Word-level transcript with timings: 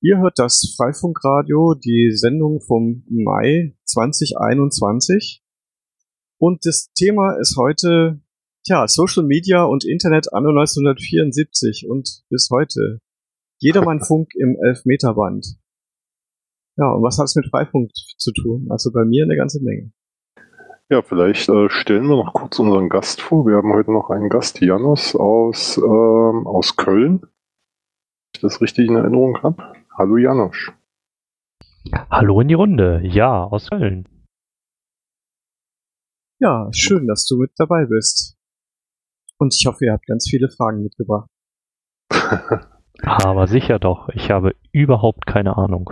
Ihr 0.00 0.18
hört 0.18 0.38
das 0.38 0.76
Freifunkradio, 0.76 1.74
die 1.74 2.12
Sendung 2.12 2.60
vom 2.60 3.02
Mai 3.08 3.74
2021. 3.84 5.42
Und 6.38 6.64
das 6.64 6.92
Thema 6.92 7.36
ist 7.40 7.56
heute, 7.56 8.20
tja, 8.64 8.86
Social 8.86 9.24
Media 9.24 9.64
und 9.64 9.84
Internet 9.84 10.32
anno 10.32 10.50
1974 10.50 11.88
und 11.88 12.22
bis 12.30 12.48
heute. 12.52 13.00
Jedermann-Funk 13.58 14.36
im 14.36 14.56
Elfmeterband. 14.62 15.56
Ja, 16.76 16.92
und 16.92 17.02
was 17.02 17.18
hat 17.18 17.24
es 17.24 17.34
mit 17.34 17.48
Freifunk 17.50 17.90
zu 18.18 18.30
tun? 18.30 18.68
Also 18.70 18.92
bei 18.92 19.04
mir 19.04 19.24
eine 19.24 19.36
ganze 19.36 19.60
Menge. 19.60 19.90
Ja, 20.90 21.02
vielleicht 21.02 21.48
äh, 21.48 21.68
stellen 21.70 22.06
wir 22.06 22.24
noch 22.24 22.34
kurz 22.34 22.60
unseren 22.60 22.88
Gast 22.88 23.20
vor. 23.20 23.46
Wir 23.46 23.56
haben 23.56 23.72
heute 23.72 23.90
noch 23.90 24.10
einen 24.10 24.28
Gast, 24.28 24.60
Janus 24.60 25.16
aus, 25.16 25.76
ähm, 25.76 26.46
aus 26.46 26.76
Köln. 26.76 27.22
Wenn 27.22 27.30
ich 28.34 28.40
das 28.42 28.60
richtig 28.60 28.88
in 28.88 28.94
Erinnerung 28.94 29.42
habe. 29.42 29.77
Hallo 29.98 30.16
Janosch. 30.16 30.72
Hallo 32.08 32.40
in 32.40 32.46
die 32.46 32.54
Runde. 32.54 33.00
Ja, 33.02 33.42
aus 33.42 33.68
Köln. 33.68 34.08
Ja, 36.38 36.68
schön, 36.72 37.08
dass 37.08 37.26
du 37.26 37.36
mit 37.36 37.50
dabei 37.56 37.84
bist. 37.84 38.38
Und 39.38 39.56
ich 39.58 39.66
hoffe, 39.66 39.86
ihr 39.86 39.92
habt 39.92 40.06
ganz 40.06 40.28
viele 40.30 40.50
Fragen 40.50 40.84
mitgebracht. 40.84 41.28
Aber 43.02 43.48
sicher 43.48 43.80
doch. 43.80 44.08
Ich 44.10 44.30
habe 44.30 44.54
überhaupt 44.70 45.26
keine 45.26 45.56
Ahnung. 45.56 45.90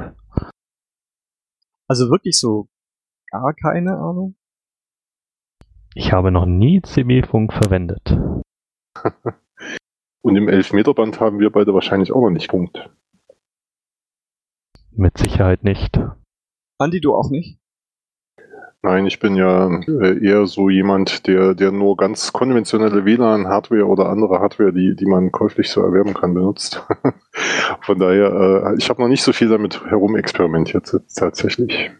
Also 1.89 2.09
wirklich 2.09 2.39
so 2.39 2.69
gar 3.33 3.55
keine 3.55 3.97
Ahnung? 3.99 4.37
Ich 5.97 6.13
habe 6.13 6.31
noch 6.31 6.47
nie 6.47 6.81
CB-Funk 6.81 7.53
verwendet. 7.53 8.17
Und 10.23 10.37
im 10.37 10.49
Elfmeterband 10.49 11.19
haben 11.19 11.41
wir 11.41 11.51
beide 11.51 11.75
wahrscheinlich 11.75 12.13
auch 12.13 12.21
noch 12.21 12.31
nicht 12.31 12.49
Punkt. 12.49 12.89
Mit 14.99 15.19
Sicherheit 15.19 15.63
nicht. 15.63 16.01
Andi, 16.79 17.01
du 17.01 17.15
auch 17.15 17.31
nicht? 17.31 17.59
Nein, 18.83 19.07
ich 19.07 19.19
bin 19.19 19.37
ja 19.37 19.69
äh, 19.89 20.25
eher 20.25 20.47
so 20.47 20.71
jemand, 20.71 21.27
der, 21.27 21.55
der 21.55 21.71
nur 21.71 21.97
ganz 21.97 22.33
konventionelle 22.33 23.05
WLAN-Hardware 23.05 23.85
oder 23.85 24.09
andere 24.09 24.39
Hardware, 24.39 24.73
die, 24.73 24.95
die 24.95 25.07
man 25.07 25.33
käuflich 25.33 25.69
so 25.71 25.83
erwerben 25.83 26.15
kann, 26.15 26.33
benutzt. 26.33 26.87
Von 27.83 27.99
daher, 27.99 28.73
äh, 28.73 28.79
ich 28.79 28.89
habe 28.89 29.03
noch 29.03 29.09
nicht 29.09 29.23
so 29.23 29.33
viel 29.33 29.49
damit 29.49 29.85
herumexperimentiert 29.85 30.97
tatsächlich. 31.15 31.91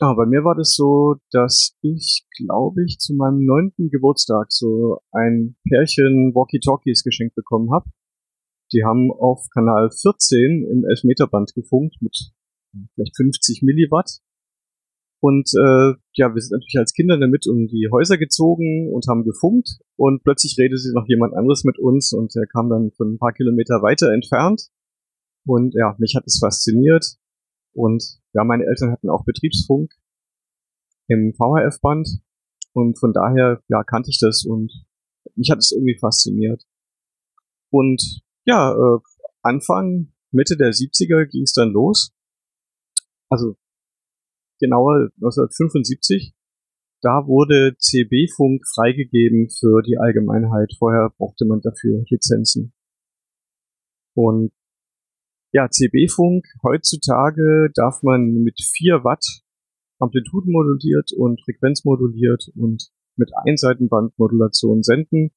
Ah, 0.00 0.14
bei 0.14 0.26
mir 0.26 0.44
war 0.44 0.54
das 0.56 0.74
so, 0.74 1.16
dass 1.30 1.76
ich, 1.80 2.26
glaube 2.36 2.84
ich, 2.84 2.98
zu 2.98 3.14
meinem 3.14 3.44
neunten 3.44 3.88
Geburtstag 3.88 4.46
so 4.50 5.00
ein 5.12 5.56
Pärchen 5.68 6.32
Walkie-Talkies 6.34 7.02
geschenkt 7.02 7.34
bekommen 7.34 7.72
habe. 7.72 7.86
Die 8.72 8.84
haben 8.84 9.10
auf 9.10 9.48
Kanal 9.52 9.90
14 9.90 10.66
im 10.70 10.84
Elfmeterband 10.84 11.54
gefunkt 11.54 11.96
mit 12.00 12.16
vielleicht 12.94 13.16
50 13.16 13.62
Milliwatt. 13.62 14.20
Und 15.20 15.50
äh, 15.54 15.94
ja, 16.14 16.32
wir 16.32 16.40
sind 16.40 16.52
natürlich 16.52 16.78
als 16.78 16.92
Kinder 16.92 17.18
damit 17.18 17.46
um 17.48 17.66
die 17.66 17.88
Häuser 17.90 18.18
gezogen 18.18 18.92
und 18.92 19.06
haben 19.08 19.24
gefunkt. 19.24 19.78
Und 19.96 20.22
plötzlich 20.22 20.56
redete 20.58 20.92
noch 20.94 21.08
jemand 21.08 21.34
anderes 21.34 21.64
mit 21.64 21.78
uns 21.78 22.12
und 22.12 22.34
der 22.34 22.46
kam 22.46 22.68
dann 22.68 22.92
von 22.92 23.14
ein 23.14 23.18
paar 23.18 23.32
Kilometer 23.32 23.82
weiter 23.82 24.12
entfernt. 24.12 24.68
Und 25.44 25.74
ja, 25.74 25.96
mich 25.98 26.14
hat 26.14 26.24
es 26.26 26.38
fasziniert. 26.38 27.16
Und 27.72 28.20
ja, 28.32 28.44
meine 28.44 28.64
Eltern 28.64 28.92
hatten 28.92 29.10
auch 29.10 29.24
Betriebsfunk 29.24 29.92
im 31.08 31.32
VHF-Band. 31.34 32.20
Und 32.72 32.98
von 33.00 33.12
daher, 33.12 33.60
ja, 33.68 33.82
kannte 33.82 34.10
ich 34.10 34.18
das 34.20 34.44
und 34.44 34.70
mich 35.34 35.50
hat 35.50 35.58
es 35.58 35.72
irgendwie 35.72 35.98
fasziniert. 35.98 36.64
Und 37.70 38.22
ja, 38.48 38.72
äh, 38.72 38.98
Anfang, 39.42 40.12
Mitte 40.32 40.56
der 40.56 40.72
70er 40.72 41.26
ging 41.26 41.42
es 41.42 41.52
dann 41.52 41.70
los. 41.70 42.14
Also 43.28 43.56
genauer 44.58 45.10
1975. 45.16 46.32
Da 47.02 47.26
wurde 47.26 47.76
CB-Funk 47.78 48.62
freigegeben 48.74 49.50
für 49.50 49.82
die 49.82 49.98
Allgemeinheit. 49.98 50.72
Vorher 50.78 51.12
brauchte 51.16 51.44
man 51.44 51.60
dafür 51.60 52.04
Lizenzen. 52.08 52.72
Und 54.16 54.50
ja, 55.52 55.68
CB-Funk, 55.68 56.44
heutzutage 56.62 57.70
darf 57.74 58.02
man 58.02 58.32
mit 58.42 58.58
4 58.60 59.04
Watt 59.04 59.24
Amplituden 60.00 60.52
moduliert 60.52 61.12
und 61.12 61.42
Frequenz 61.44 61.84
moduliert 61.84 62.50
und 62.54 62.90
mit 63.16 63.30
Einseitenbandmodulation 63.44 64.82
senden. 64.82 65.32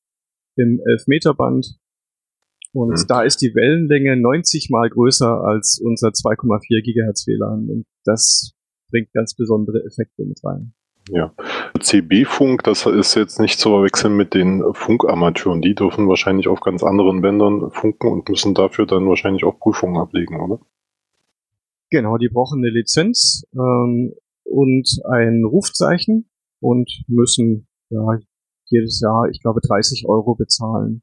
Im 0.56 0.80
11 0.85 1.08
Meter 1.08 1.34
Band 1.34 1.81
und 2.74 2.92
mhm. 2.92 3.08
da 3.08 3.24
ist 3.24 3.42
die 3.42 3.54
Wellenlänge 3.54 4.16
90 4.16 4.70
mal 4.70 4.90
größer 4.90 5.44
als 5.44 5.82
unser 5.84 6.09
2,4 6.09 6.84
Gigahertz 6.84 7.28
WLAN. 7.28 7.70
Und 7.70 7.86
das 8.06 8.54
bringt 8.90 9.12
ganz 9.14 9.36
besondere 9.36 9.84
Effekte 9.86 10.24
mit 10.24 10.40
rein. 10.44 10.74
Ja. 11.09 11.34
CB-Funk, 11.80 12.64
das 12.64 12.86
ist 12.86 13.16
jetzt 13.16 13.40
nicht 13.40 13.59
zu 13.59 13.70
verwechseln 13.70 14.16
mit 14.16 14.34
den 14.34 14.64
Funkamateuren. 14.74 15.62
Die 15.62 15.76
dürfen 15.76 16.08
wahrscheinlich 16.08 16.48
auf 16.48 16.62
ganz 16.62 16.84
anderen 16.84 17.22
Bändern 17.22 17.72
funken 17.72 18.08
und 18.08 18.30
müssen 18.30 18.54
dafür 18.54 18.86
dann 18.86 19.08
wahrscheinlich 19.08 19.44
auch 19.44 19.59
Prüfungen 19.59 19.98
ablegen, 19.98 20.40
oder? 20.40 20.59
Genau, 21.90 22.18
die 22.18 22.30
brauchen 22.30 22.59
eine 22.59 22.70
Lizenz 22.70 23.44
ähm, 23.53 24.14
und 24.46 24.88
ein 25.09 25.44
Rufzeichen 25.44 26.30
und 26.62 26.90
müssen 27.08 27.68
ja, 27.90 28.20
jedes 28.68 29.02
Jahr, 29.02 29.28
ich 29.30 29.42
glaube, 29.42 29.59
30 29.59 30.06
Euro 30.08 30.36
bezahlen 30.36 31.02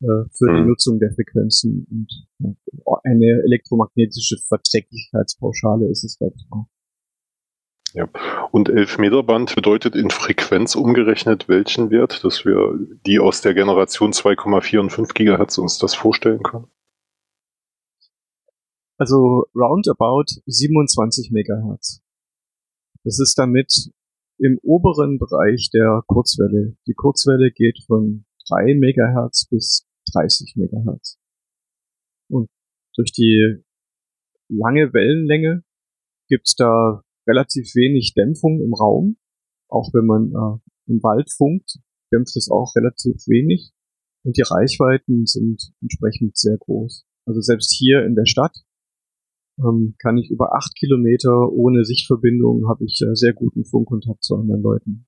für 0.00 0.50
mhm. 0.50 0.56
die 0.56 0.68
Nutzung 0.68 0.98
der 1.00 1.12
Frequenzen 1.12 1.86
und 1.90 2.08
eine 3.04 3.42
elektromagnetische 3.44 4.36
Verträglichkeitspauschale 4.46 5.88
ist 5.90 6.04
es, 6.04 6.18
ich, 6.20 6.46
auch. 6.50 6.66
Ja. 7.94 8.08
Und 8.52 8.68
11 8.68 8.98
Meter 8.98 9.22
Band 9.22 9.54
bedeutet 9.54 9.96
in 9.96 10.10
Frequenz 10.10 10.76
umgerechnet 10.76 11.48
welchen 11.48 11.90
Wert, 11.90 12.22
dass 12.22 12.44
wir 12.44 12.78
die 13.06 13.18
aus 13.18 13.40
der 13.40 13.54
Generation 13.54 14.12
2,4 14.12 14.78
und 14.78 14.90
5 14.90 15.14
Gigahertz 15.14 15.58
uns 15.58 15.78
das 15.78 15.94
vorstellen 15.94 16.42
können? 16.42 16.66
Also 18.98 19.46
roundabout 19.54 20.26
27 20.46 21.30
Megahertz. 21.30 22.02
Das 23.04 23.18
ist 23.20 23.38
damit 23.38 23.90
im 24.38 24.58
oberen 24.62 25.18
Bereich 25.18 25.70
der 25.72 26.02
Kurzwelle. 26.06 26.76
Die 26.86 26.94
Kurzwelle 26.94 27.50
geht 27.52 27.78
von 27.86 28.26
3 28.48 28.74
Megahertz 28.74 29.46
bis 29.48 29.87
30 30.12 30.54
Megahertz. 30.56 31.18
Und 32.30 32.48
durch 32.94 33.12
die 33.12 33.62
lange 34.48 34.92
Wellenlänge 34.92 35.62
gibt's 36.28 36.54
da 36.54 37.02
relativ 37.26 37.74
wenig 37.74 38.14
Dämpfung 38.14 38.60
im 38.60 38.74
Raum. 38.74 39.16
Auch 39.68 39.92
wenn 39.92 40.06
man 40.06 40.32
äh, 40.32 40.90
im 40.90 41.02
Wald 41.02 41.30
funkt, 41.30 41.78
dämpft 42.12 42.36
es 42.36 42.50
auch 42.50 42.74
relativ 42.74 43.26
wenig. 43.26 43.72
Und 44.24 44.36
die 44.36 44.42
Reichweiten 44.42 45.26
sind 45.26 45.72
entsprechend 45.80 46.36
sehr 46.36 46.56
groß. 46.58 47.06
Also 47.26 47.40
selbst 47.40 47.74
hier 47.76 48.04
in 48.04 48.14
der 48.14 48.26
Stadt 48.26 48.56
ähm, 49.58 49.94
kann 49.98 50.18
ich 50.18 50.30
über 50.30 50.54
acht 50.54 50.74
Kilometer 50.76 51.52
ohne 51.52 51.84
Sichtverbindung 51.84 52.68
habe 52.68 52.84
ich 52.84 53.00
äh, 53.02 53.14
sehr 53.14 53.34
guten 53.34 53.64
Funkkontakt 53.64 54.22
zu 54.22 54.36
anderen 54.36 54.62
Leuten. 54.62 55.06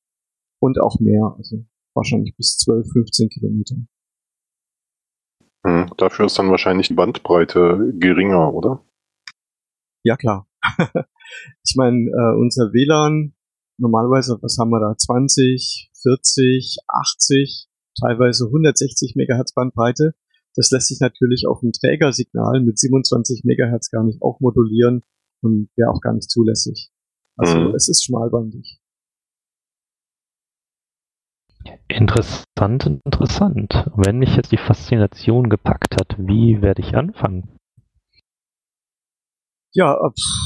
Und 0.61 0.79
auch 0.81 1.01
mehr, 1.01 1.35
also 1.37 1.65
wahrscheinlich 1.95 2.37
bis 2.37 2.59
12, 2.59 2.87
15 2.93 3.29
Kilometer. 3.31 3.77
Hm, 5.67 5.91
dafür 5.97 6.27
ist 6.27 6.39
dann 6.39 6.51
wahrscheinlich 6.51 6.89
die 6.89 6.95
Bandbreite 6.95 7.93
geringer, 7.99 8.53
oder? 8.53 8.85
Ja, 10.03 10.17
klar. 10.17 10.49
ich 11.65 11.75
meine, 11.77 12.09
äh, 12.09 12.37
unser 12.39 12.73
WLAN, 12.73 13.35
normalerweise, 13.79 14.39
was 14.41 14.57
haben 14.59 14.71
wir 14.71 14.81
da? 14.81 14.97
20, 14.97 15.91
40, 16.03 16.79
80, 16.89 17.69
teilweise 18.01 18.47
160 18.47 19.15
Megahertz 19.17 19.53
Bandbreite. 19.53 20.15
Das 20.57 20.71
lässt 20.71 20.89
sich 20.89 21.01
natürlich 21.01 21.47
auf 21.47 21.63
ein 21.63 21.73
Trägersignal 21.73 22.61
mit 22.61 22.79
27 22.79 23.45
Megahertz 23.45 23.91
gar 23.91 24.03
nicht 24.03 24.21
aufmodulieren 24.23 25.03
und 25.43 25.69
wäre 25.77 25.91
auch 25.91 26.01
gar 26.01 26.15
nicht 26.15 26.31
zulässig. 26.31 26.91
Also 27.37 27.59
mhm. 27.59 27.75
es 27.75 27.89
ist 27.89 28.05
schmalbandig. 28.05 28.80
Interessant, 31.89 32.87
interessant. 32.87 33.91
Wenn 33.97 34.19
mich 34.19 34.37
jetzt 34.37 34.53
die 34.53 34.57
Faszination 34.57 35.49
gepackt 35.51 35.97
hat, 35.97 36.17
wie 36.19 36.63
werde 36.63 36.83
ich 36.83 36.95
anfangen? 36.95 37.59
Ja, 39.73 39.97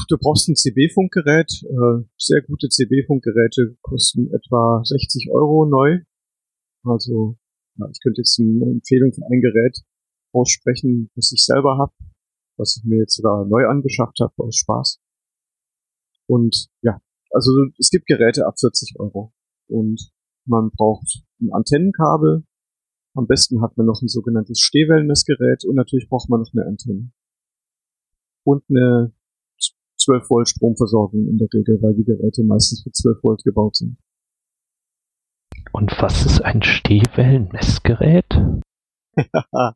du 0.07 0.17
brauchst 0.17 0.49
ein 0.49 0.55
CB-Funkgerät. 0.55 1.51
Äh, 1.63 2.05
sehr 2.17 2.41
gute 2.41 2.69
CB-Funkgeräte 2.69 3.75
kosten 3.81 4.27
etwa 4.33 4.81
60 4.83 5.29
Euro 5.31 5.65
neu. 5.65 6.01
Also 6.83 7.37
ja, 7.77 7.87
ich 7.89 7.99
könnte 8.03 8.21
jetzt 8.21 8.39
eine 8.39 8.71
Empfehlung 8.71 9.13
für 9.13 9.25
ein 9.25 9.41
Gerät 9.41 9.79
aussprechen, 10.31 11.09
was 11.15 11.31
ich 11.31 11.43
selber 11.43 11.77
habe, 11.77 11.93
was 12.57 12.77
ich 12.77 12.83
mir 12.83 12.99
jetzt 12.99 13.15
sogar 13.15 13.45
neu 13.45 13.65
angeschafft 13.67 14.19
habe 14.19 14.33
aus 14.37 14.57
Spaß. 14.57 14.99
Und 16.27 16.67
ja, 16.81 17.01
also 17.31 17.51
es 17.79 17.89
gibt 17.89 18.05
Geräte 18.05 18.45
ab 18.45 18.59
40 18.59 18.99
Euro. 18.99 19.33
Und 19.67 20.11
man 20.45 20.71
braucht 20.71 21.23
ein 21.41 21.51
Antennenkabel. 21.51 22.43
Am 23.15 23.27
besten 23.27 23.61
hat 23.61 23.77
man 23.77 23.85
noch 23.85 24.01
ein 24.01 24.07
sogenanntes 24.07 24.59
Stehwellenmessgerät 24.59 25.63
und 25.65 25.75
natürlich 25.75 26.09
braucht 26.09 26.29
man 26.29 26.41
noch 26.41 26.51
eine 26.53 26.65
Antenne. 26.65 27.11
und 28.43 28.63
eine 28.69 29.13
12 29.97 30.29
Volt 30.29 30.49
Stromversorgung 30.49 31.27
in 31.27 31.37
der 31.37 31.47
Regel, 31.53 31.81
weil 31.81 31.95
die 31.95 32.03
Geräte 32.03 32.43
meistens 32.43 32.83
für 32.83 32.91
12 32.91 33.23
Volt 33.23 33.43
gebaut 33.43 33.75
sind. 33.75 33.97
Und 35.71 35.91
was 35.99 36.25
ist 36.25 36.41
ein 36.41 36.61
Stehwellenmessgerät? 36.61 38.29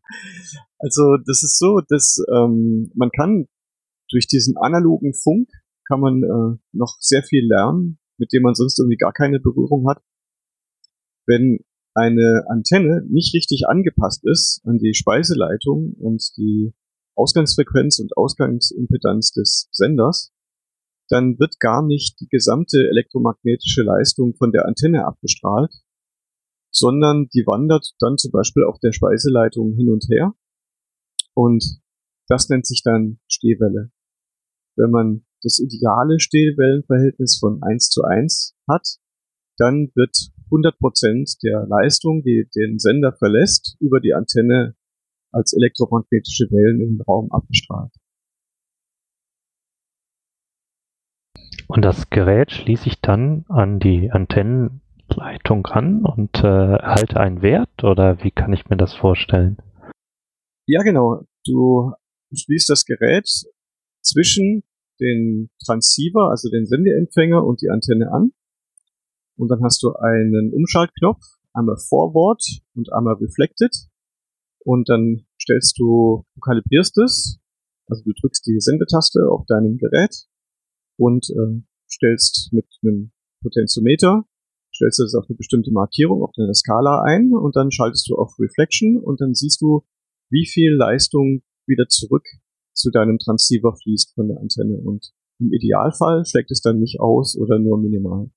also 0.78 1.18
das 1.26 1.44
ist 1.44 1.58
so, 1.58 1.82
dass 1.88 2.24
ähm, 2.32 2.92
man 2.94 3.10
kann 3.10 3.48
durch 4.12 4.28
diesen 4.28 4.58
analogen 4.58 5.14
Funk 5.14 5.50
kann 5.88 6.00
man 6.00 6.24
äh, 6.24 6.58
noch 6.72 6.98
sehr 7.00 7.24
viel 7.24 7.48
lernen, 7.48 8.00
mit 8.18 8.32
dem 8.34 8.44
man 8.44 8.54
sonst 8.54 8.80
irgendwie 8.80 8.98
gar 8.98 9.14
keine 9.14 9.40
Berührung 9.40 9.90
hat. 9.90 10.02
Wenn 11.30 11.60
eine 11.94 12.46
Antenne 12.50 13.06
nicht 13.08 13.36
richtig 13.36 13.68
angepasst 13.68 14.26
ist 14.26 14.62
an 14.66 14.80
die 14.80 14.96
Speiseleitung 14.96 15.94
und 16.00 16.24
die 16.38 16.74
Ausgangsfrequenz 17.16 18.00
und 18.00 18.18
Ausgangsimpedanz 18.18 19.34
des 19.34 19.70
Senders, 19.72 20.32
dann 21.08 21.38
wird 21.38 21.60
gar 21.60 21.86
nicht 21.86 22.20
die 22.20 22.28
gesamte 22.28 22.80
elektromagnetische 22.90 23.84
Leistung 23.84 24.34
von 24.36 24.52
der 24.52 24.66
Antenne 24.66 25.06
abgestrahlt, 25.06 25.72
sondern 26.72 27.28
die 27.34 27.46
wandert 27.46 27.94
dann 28.00 28.18
zum 28.18 28.32
Beispiel 28.32 28.64
auf 28.64 28.80
der 28.80 28.92
Speiseleitung 28.92 29.76
hin 29.76 29.92
und 29.92 30.06
her. 30.10 30.34
Und 31.36 31.64
das 32.28 32.50
nennt 32.50 32.66
sich 32.66 32.82
dann 32.84 33.20
Stehwelle. 33.28 33.92
Wenn 34.76 34.90
man 34.90 35.26
das 35.44 35.60
ideale 35.60 36.20
Stehwellenverhältnis 36.20 37.38
von 37.40 37.62
1 37.62 37.90
zu 37.90 38.02
1 38.04 38.56
hat, 38.68 38.98
dann 39.58 39.92
wird 39.94 40.32
100% 40.52 41.40
der 41.44 41.66
Leistung, 41.68 42.24
die 42.24 42.48
den 42.56 42.80
Sender 42.80 43.14
verlässt, 43.14 43.76
über 43.80 44.00
die 44.00 44.14
Antenne 44.14 44.76
als 45.32 45.54
elektromagnetische 45.54 46.46
Wellen 46.52 46.82
im 46.82 47.02
Raum 47.02 47.32
abgestrahlt. 47.32 47.94
Und 51.68 51.86
das 51.86 52.10
Gerät 52.10 52.52
schließe 52.52 52.88
ich 52.88 53.00
dann 53.00 53.46
an 53.48 53.80
die 53.80 54.10
Antennenleitung 54.12 55.68
an 55.68 56.04
und 56.04 56.44
äh, 56.44 56.48
erhalte 56.48 57.20
einen 57.20 57.44
Wert 57.44 57.84
oder 57.84 58.24
wie 58.24 58.32
kann 58.32 58.54
ich 58.54 58.70
mir 58.70 58.78
das 58.78 58.96
vorstellen? 58.96 59.58
Ja, 60.66 60.82
genau. 60.82 61.22
Du 61.46 61.92
schließt 62.34 62.70
das 62.70 62.86
Gerät 62.86 63.30
zwischen 64.02 64.64
den 65.00 65.50
Transceiver, 65.64 66.30
also 66.30 66.50
den 66.50 66.66
Sendeempfänger 66.66 67.44
und 67.44 67.62
die 67.62 67.70
Antenne 67.70 68.12
an. 68.12 68.32
Und 69.40 69.48
dann 69.48 69.64
hast 69.64 69.82
du 69.84 69.94
einen 69.94 70.54
Umschaltknopf, 70.54 71.24
einmal 71.54 71.78
Forward 71.78 72.44
und 72.76 72.92
einmal 72.92 73.16
Reflected. 73.16 73.74
Und 74.66 74.90
dann 74.90 75.26
stellst 75.42 75.80
du, 75.80 76.26
du 76.36 76.40
kalibrierst 76.42 76.98
es, 76.98 77.40
also 77.88 78.04
du 78.04 78.12
drückst 78.22 78.46
die 78.46 78.60
Sendetaste 78.60 79.22
auf 79.32 79.46
deinem 79.48 79.78
Gerät 79.78 80.14
und 80.98 81.30
äh, 81.30 81.62
stellst 81.90 82.50
mit 82.52 82.68
einem 82.84 83.12
Potentiometer, 83.42 84.26
stellst 84.76 85.00
du 85.00 85.04
es 85.04 85.16
auf 85.16 85.26
eine 85.30 85.38
bestimmte 85.38 85.72
Markierung 85.72 86.22
auf 86.22 86.34
deiner 86.36 86.54
Skala 86.54 87.04
ein 87.04 87.32
und 87.34 87.56
dann 87.56 87.72
schaltest 87.72 88.10
du 88.10 88.16
auf 88.16 88.38
Reflection 88.40 88.98
und 88.98 89.22
dann 89.22 89.34
siehst 89.34 89.62
du, 89.62 89.86
wie 90.30 90.46
viel 90.46 90.74
Leistung 90.76 91.42
wieder 91.66 91.88
zurück 91.88 92.26
zu 92.74 92.92
deinem 92.92 93.18
Transceiver 93.18 93.74
fließt 93.82 94.14
von 94.16 94.28
der 94.28 94.38
Antenne 94.40 94.78
und 94.78 95.14
im 95.40 95.54
Idealfall 95.54 96.26
schlägt 96.26 96.52
es 96.52 96.62
dann 96.62 96.80
nicht 96.80 97.00
aus 97.00 97.38
oder 97.38 97.58
nur 97.58 97.80
minimal. 97.80 98.30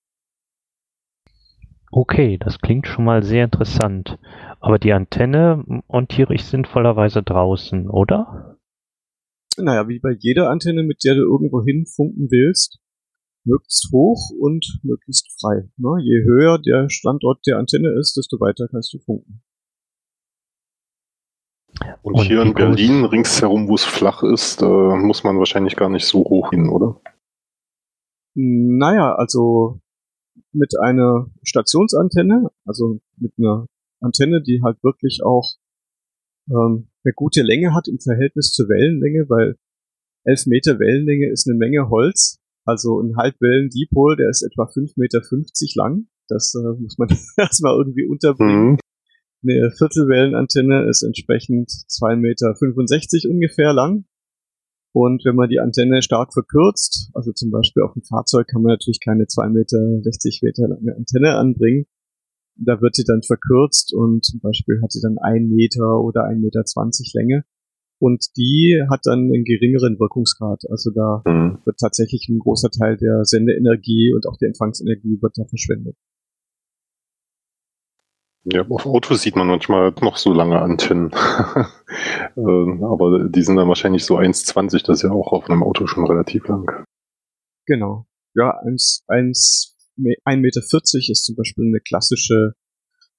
Okay, 1.94 2.38
das 2.38 2.58
klingt 2.58 2.86
schon 2.86 3.04
mal 3.04 3.22
sehr 3.22 3.44
interessant. 3.44 4.18
Aber 4.60 4.78
die 4.78 4.94
Antenne 4.94 5.82
montiere 5.88 6.32
ich 6.32 6.46
sinnvollerweise 6.46 7.22
draußen, 7.22 7.90
oder? 7.90 8.58
Naja, 9.58 9.86
wie 9.88 9.98
bei 9.98 10.16
jeder 10.18 10.48
Antenne, 10.48 10.84
mit 10.84 11.04
der 11.04 11.14
du 11.14 11.20
irgendwo 11.20 11.62
hinfunken 11.62 12.28
willst, 12.30 12.78
möglichst 13.44 13.92
hoch 13.92 14.30
und 14.40 14.80
möglichst 14.82 15.38
frei. 15.38 15.68
Ne? 15.76 15.98
Je 16.00 16.24
höher 16.24 16.58
der 16.58 16.88
Standort 16.88 17.46
der 17.46 17.58
Antenne 17.58 17.90
ist, 18.00 18.16
desto 18.16 18.40
weiter 18.40 18.68
kannst 18.70 18.94
du 18.94 18.98
funken. 18.98 19.42
Und, 22.00 22.14
und 22.14 22.24
hier 22.24 22.40
in 22.40 22.54
Berlin, 22.54 23.04
ringsherum, 23.04 23.68
wo 23.68 23.74
es 23.74 23.84
flach 23.84 24.22
ist, 24.22 24.62
äh, 24.62 24.64
muss 24.64 25.24
man 25.24 25.36
wahrscheinlich 25.36 25.76
gar 25.76 25.90
nicht 25.90 26.06
so 26.06 26.20
hoch 26.20 26.50
hin, 26.50 26.70
oder? 26.70 27.02
Naja, 28.34 29.14
also 29.14 29.81
mit 30.52 30.78
einer 30.78 31.30
Stationsantenne, 31.42 32.50
also 32.64 33.00
mit 33.16 33.32
einer 33.38 33.66
Antenne, 34.00 34.42
die 34.42 34.62
halt 34.62 34.82
wirklich 34.82 35.20
auch 35.24 35.54
ähm, 36.50 36.88
eine 37.04 37.14
gute 37.14 37.42
Länge 37.42 37.74
hat 37.74 37.88
im 37.88 37.98
Verhältnis 37.98 38.52
zur 38.52 38.68
Wellenlänge, 38.68 39.28
weil 39.28 39.56
11 40.24 40.46
Meter 40.46 40.78
Wellenlänge 40.78 41.30
ist 41.30 41.48
eine 41.48 41.56
Menge 41.56 41.88
Holz. 41.88 42.38
Also 42.64 43.00
ein 43.00 43.16
Halbwellen-Dipol, 43.16 44.16
der 44.16 44.28
ist 44.28 44.42
etwa 44.42 44.64
5,50 44.64 44.92
Meter 44.96 45.20
lang. 45.74 46.06
Das 46.28 46.54
äh, 46.54 46.80
muss 46.80 46.96
man 46.96 47.08
erstmal 47.36 47.76
irgendwie 47.76 48.06
unterbringen. 48.06 48.72
Mhm. 48.72 48.78
Eine 49.44 49.72
Viertelwellenantenne 49.72 50.88
ist 50.88 51.02
entsprechend 51.02 51.68
2,65 51.70 52.16
Meter 52.16 53.34
ungefähr 53.34 53.72
lang. 53.72 54.04
Und 54.92 55.24
wenn 55.24 55.36
man 55.36 55.48
die 55.48 55.58
Antenne 55.58 56.02
stark 56.02 56.32
verkürzt, 56.34 57.10
also 57.14 57.32
zum 57.32 57.50
Beispiel 57.50 57.82
auf 57.82 57.94
dem 57.94 58.02
Fahrzeug 58.02 58.46
kann 58.48 58.62
man 58.62 58.72
natürlich 58.72 59.00
keine 59.02 59.24
2,60 59.24 59.50
Meter, 59.52 59.78
Meter 60.42 60.68
lange 60.68 60.96
Antenne 60.96 61.36
anbringen. 61.36 61.86
Da 62.56 62.80
wird 62.82 62.94
sie 62.94 63.04
dann 63.04 63.22
verkürzt 63.22 63.94
und 63.94 64.24
zum 64.24 64.40
Beispiel 64.40 64.80
hat 64.82 64.92
sie 64.92 65.00
dann 65.00 65.16
1 65.18 65.50
Meter 65.50 66.00
oder 66.00 66.24
1,20 66.28 66.36
Meter 66.36 67.18
Länge. 67.18 67.44
Und 67.98 68.26
die 68.36 68.82
hat 68.90 69.00
dann 69.04 69.30
einen 69.32 69.44
geringeren 69.44 69.98
Wirkungsgrad. 69.98 70.64
Also 70.68 70.90
da 70.90 71.22
mhm. 71.24 71.58
wird 71.64 71.78
tatsächlich 71.78 72.28
ein 72.28 72.40
großer 72.40 72.68
Teil 72.68 72.96
der 72.96 73.24
Sendeenergie 73.24 74.12
und 74.12 74.26
auch 74.26 74.36
der 74.36 74.48
Empfangsenergie 74.48 75.22
wird 75.22 75.38
da 75.38 75.44
verschwendet. 75.44 75.96
Ja, 78.44 78.66
auf 78.68 78.86
Autos 78.86 79.22
sieht 79.22 79.36
man 79.36 79.46
manchmal 79.46 79.94
noch 80.00 80.16
so 80.16 80.32
lange 80.32 80.60
Antennen. 80.60 81.12
ähm, 82.36 82.82
aber 82.82 83.28
die 83.28 83.42
sind 83.42 83.56
dann 83.56 83.68
wahrscheinlich 83.68 84.04
so 84.04 84.18
1,20, 84.18 84.84
das 84.84 84.98
ist 84.98 85.02
ja 85.02 85.12
auch 85.12 85.32
auf 85.32 85.48
einem 85.48 85.62
Auto 85.62 85.86
schon 85.86 86.06
relativ 86.06 86.48
lang. 86.48 86.84
Genau. 87.66 88.06
Ja, 88.34 88.58
1, 88.66 89.04
1, 89.06 89.76
1,40 89.98 90.36
Meter 90.40 90.60
ist 90.60 91.24
zum 91.24 91.36
Beispiel 91.36 91.66
eine 91.66 91.80
klassische 91.80 92.54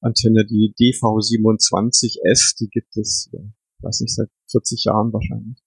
Antenne, 0.01 0.45
die 0.45 0.73
DV27S, 0.77 2.57
die 2.59 2.67
gibt 2.69 2.97
es, 2.97 3.29
ja, 3.31 3.39
weiß 3.81 4.01
nicht, 4.01 4.13
seit 4.13 4.27
40 4.51 4.83
Jahren 4.83 5.13
wahrscheinlich. 5.13 5.57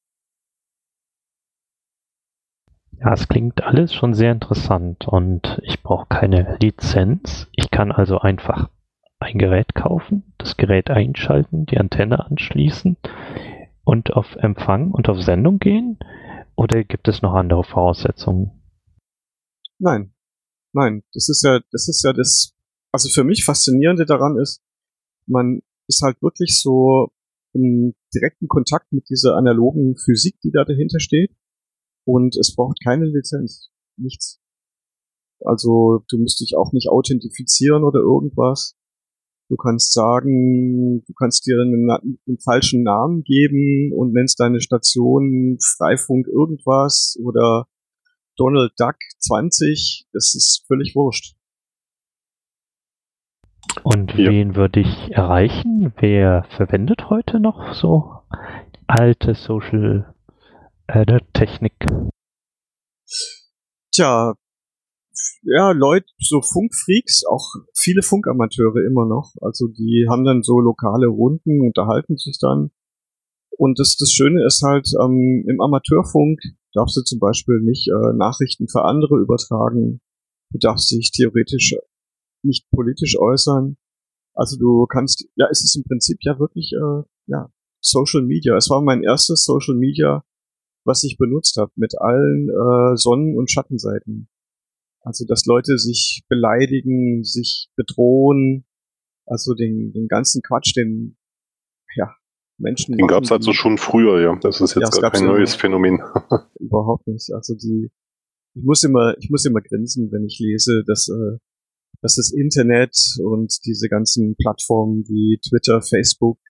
Ja, 2.98 3.12
es 3.12 3.28
klingt 3.28 3.62
alles 3.62 3.94
schon 3.94 4.12
sehr 4.12 4.32
interessant 4.32 5.06
und 5.08 5.60
ich 5.62 5.82
brauche 5.82 6.06
keine 6.08 6.58
Lizenz. 6.60 7.46
Ich 7.52 7.70
kann 7.70 7.92
also 7.92 8.18
einfach 8.18 8.70
ein 9.18 9.38
Gerät 9.38 9.74
kaufen, 9.74 10.34
das 10.38 10.56
Gerät 10.56 10.90
einschalten, 10.90 11.66
die 11.66 11.78
Antenne 11.78 12.24
anschließen 12.24 12.96
und 13.84 14.12
auf 14.12 14.36
Empfang 14.36 14.90
und 14.90 15.08
auf 15.08 15.20
Sendung 15.22 15.58
gehen? 15.58 15.98
Oder 16.54 16.84
gibt 16.84 17.08
es 17.08 17.22
noch 17.22 17.34
andere 17.34 17.64
Voraussetzungen? 17.64 18.62
Nein. 19.78 20.14
Nein, 20.72 21.02
das 21.12 21.28
ist 21.28 21.42
ja, 21.42 21.60
das 21.70 21.88
ist 21.88 22.02
ja 22.04 22.12
das, 22.12 22.52
also 22.92 23.08
für 23.08 23.24
mich 23.24 23.44
faszinierende 23.44 24.04
daran 24.04 24.38
ist, 24.38 24.62
man 25.26 25.62
ist 25.88 26.02
halt 26.02 26.20
wirklich 26.20 26.60
so 26.60 27.08
im 27.52 27.94
direkten 28.14 28.48
Kontakt 28.48 28.92
mit 28.92 29.08
dieser 29.08 29.36
analogen 29.36 29.96
Physik, 29.96 30.38
die 30.42 30.50
da 30.50 30.64
dahinter 30.64 31.00
steht. 31.00 31.34
Und 32.04 32.36
es 32.36 32.54
braucht 32.54 32.78
keine 32.84 33.06
Lizenz. 33.06 33.70
Nichts. 33.96 34.40
Also 35.40 36.04
du 36.08 36.18
musst 36.18 36.40
dich 36.40 36.56
auch 36.56 36.72
nicht 36.72 36.88
authentifizieren 36.88 37.84
oder 37.84 38.00
irgendwas. 38.00 38.75
Du 39.48 39.56
kannst 39.56 39.92
sagen, 39.92 41.04
du 41.06 41.12
kannst 41.14 41.46
dir 41.46 41.60
einen, 41.60 41.88
einen, 41.90 42.38
falschen 42.42 42.82
Namen 42.82 43.22
geben 43.22 43.92
und 43.96 44.12
nennst 44.12 44.40
deine 44.40 44.60
Station 44.60 45.58
Freifunk 45.76 46.26
irgendwas 46.26 47.16
oder 47.22 47.68
Donald 48.36 48.72
Duck 48.76 48.96
20. 49.20 50.06
Das 50.12 50.34
ist 50.34 50.64
völlig 50.66 50.96
wurscht. 50.96 51.36
Und 53.84 54.14
ja. 54.14 54.30
wen 54.30 54.56
würde 54.56 54.80
ich 54.80 55.12
erreichen? 55.12 55.92
Wer 55.98 56.44
verwendet 56.56 57.08
heute 57.08 57.38
noch 57.38 57.72
so 57.74 58.22
alte 58.88 59.34
Social 59.34 60.12
äh, 60.88 61.20
Technik? 61.32 61.74
Tja, 63.92 64.34
ja, 65.42 65.72
Leute, 65.72 66.06
so 66.18 66.40
Funkfreaks, 66.40 67.24
auch 67.24 67.54
viele 67.74 68.02
Funkamateure 68.02 68.84
immer 68.86 69.06
noch. 69.06 69.34
Also 69.40 69.68
die 69.68 70.06
haben 70.08 70.24
dann 70.24 70.42
so 70.42 70.60
lokale 70.60 71.06
Runden, 71.06 71.60
unterhalten 71.60 72.16
sich 72.16 72.38
dann. 72.40 72.70
Und 73.50 73.78
das, 73.78 73.96
das 73.96 74.10
Schöne 74.12 74.44
ist 74.44 74.62
halt, 74.62 74.88
ähm, 75.00 75.44
im 75.48 75.60
Amateurfunk 75.60 76.40
darfst 76.72 76.96
du 76.96 77.02
zum 77.02 77.18
Beispiel 77.18 77.60
nicht 77.60 77.88
äh, 77.88 78.12
Nachrichten 78.16 78.68
für 78.68 78.84
andere 78.84 79.18
übertragen. 79.18 80.00
Du 80.52 80.58
darfst 80.58 80.90
dich 80.90 81.10
theoretisch 81.10 81.74
nicht 82.42 82.68
politisch 82.70 83.18
äußern. 83.18 83.76
Also 84.34 84.58
du 84.58 84.86
kannst, 84.86 85.26
ja, 85.36 85.46
es 85.50 85.64
ist 85.64 85.76
im 85.76 85.84
Prinzip 85.84 86.18
ja 86.20 86.38
wirklich, 86.38 86.72
äh, 86.72 87.02
ja, 87.26 87.50
Social 87.80 88.22
Media. 88.22 88.56
Es 88.56 88.68
war 88.68 88.82
mein 88.82 89.02
erstes 89.02 89.44
Social 89.44 89.74
Media 89.74 90.22
was 90.86 91.02
ich 91.04 91.18
benutzt 91.18 91.56
habe, 91.56 91.72
mit 91.74 92.00
allen 92.00 92.48
äh, 92.48 92.96
Sonnen- 92.96 93.36
und 93.36 93.50
Schattenseiten. 93.50 94.28
Also, 95.06 95.24
dass 95.24 95.46
Leute 95.46 95.78
sich 95.78 96.24
beleidigen, 96.28 97.22
sich 97.22 97.68
bedrohen, 97.76 98.64
also 99.24 99.54
den, 99.54 99.92
den 99.92 100.08
ganzen 100.08 100.42
Quatsch, 100.42 100.74
den 100.76 101.16
ja, 101.94 102.12
Menschen. 102.58 102.96
Den 102.96 103.06
gab 103.06 103.22
es 103.22 103.30
also 103.30 103.52
schon 103.52 103.78
früher, 103.78 104.20
ja. 104.20 104.36
Das 104.40 104.60
ist 104.60 104.74
jetzt 104.74 104.96
ja, 104.96 105.00
gar 105.00 105.12
kein 105.12 105.26
neues 105.26 105.54
Phänomen. 105.54 106.00
Überhaupt 106.58 107.06
nicht. 107.06 107.30
Also 107.32 107.54
die, 107.54 107.88
ich 108.54 108.64
muss 108.64 108.82
immer, 108.82 109.14
ich 109.20 109.30
muss 109.30 109.44
immer 109.44 109.60
grinsen, 109.60 110.10
wenn 110.10 110.24
ich 110.24 110.40
lese, 110.40 110.82
dass, 110.88 111.08
äh, 111.08 111.38
dass 112.02 112.16
das 112.16 112.32
Internet 112.32 112.96
und 113.22 113.56
diese 113.64 113.88
ganzen 113.88 114.34
Plattformen 114.34 115.04
wie 115.06 115.38
Twitter, 115.38 115.82
Facebook, 115.82 116.40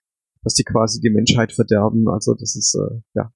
dass 0.43 0.55
die 0.55 0.65
quasi 0.65 0.99
die 1.01 1.11
Menschheit 1.11 1.53
verderben. 1.53 2.09
Also 2.09 2.33
das 2.33 2.57
ist 2.57 2.75
äh, 2.75 3.03
ja 3.13 3.31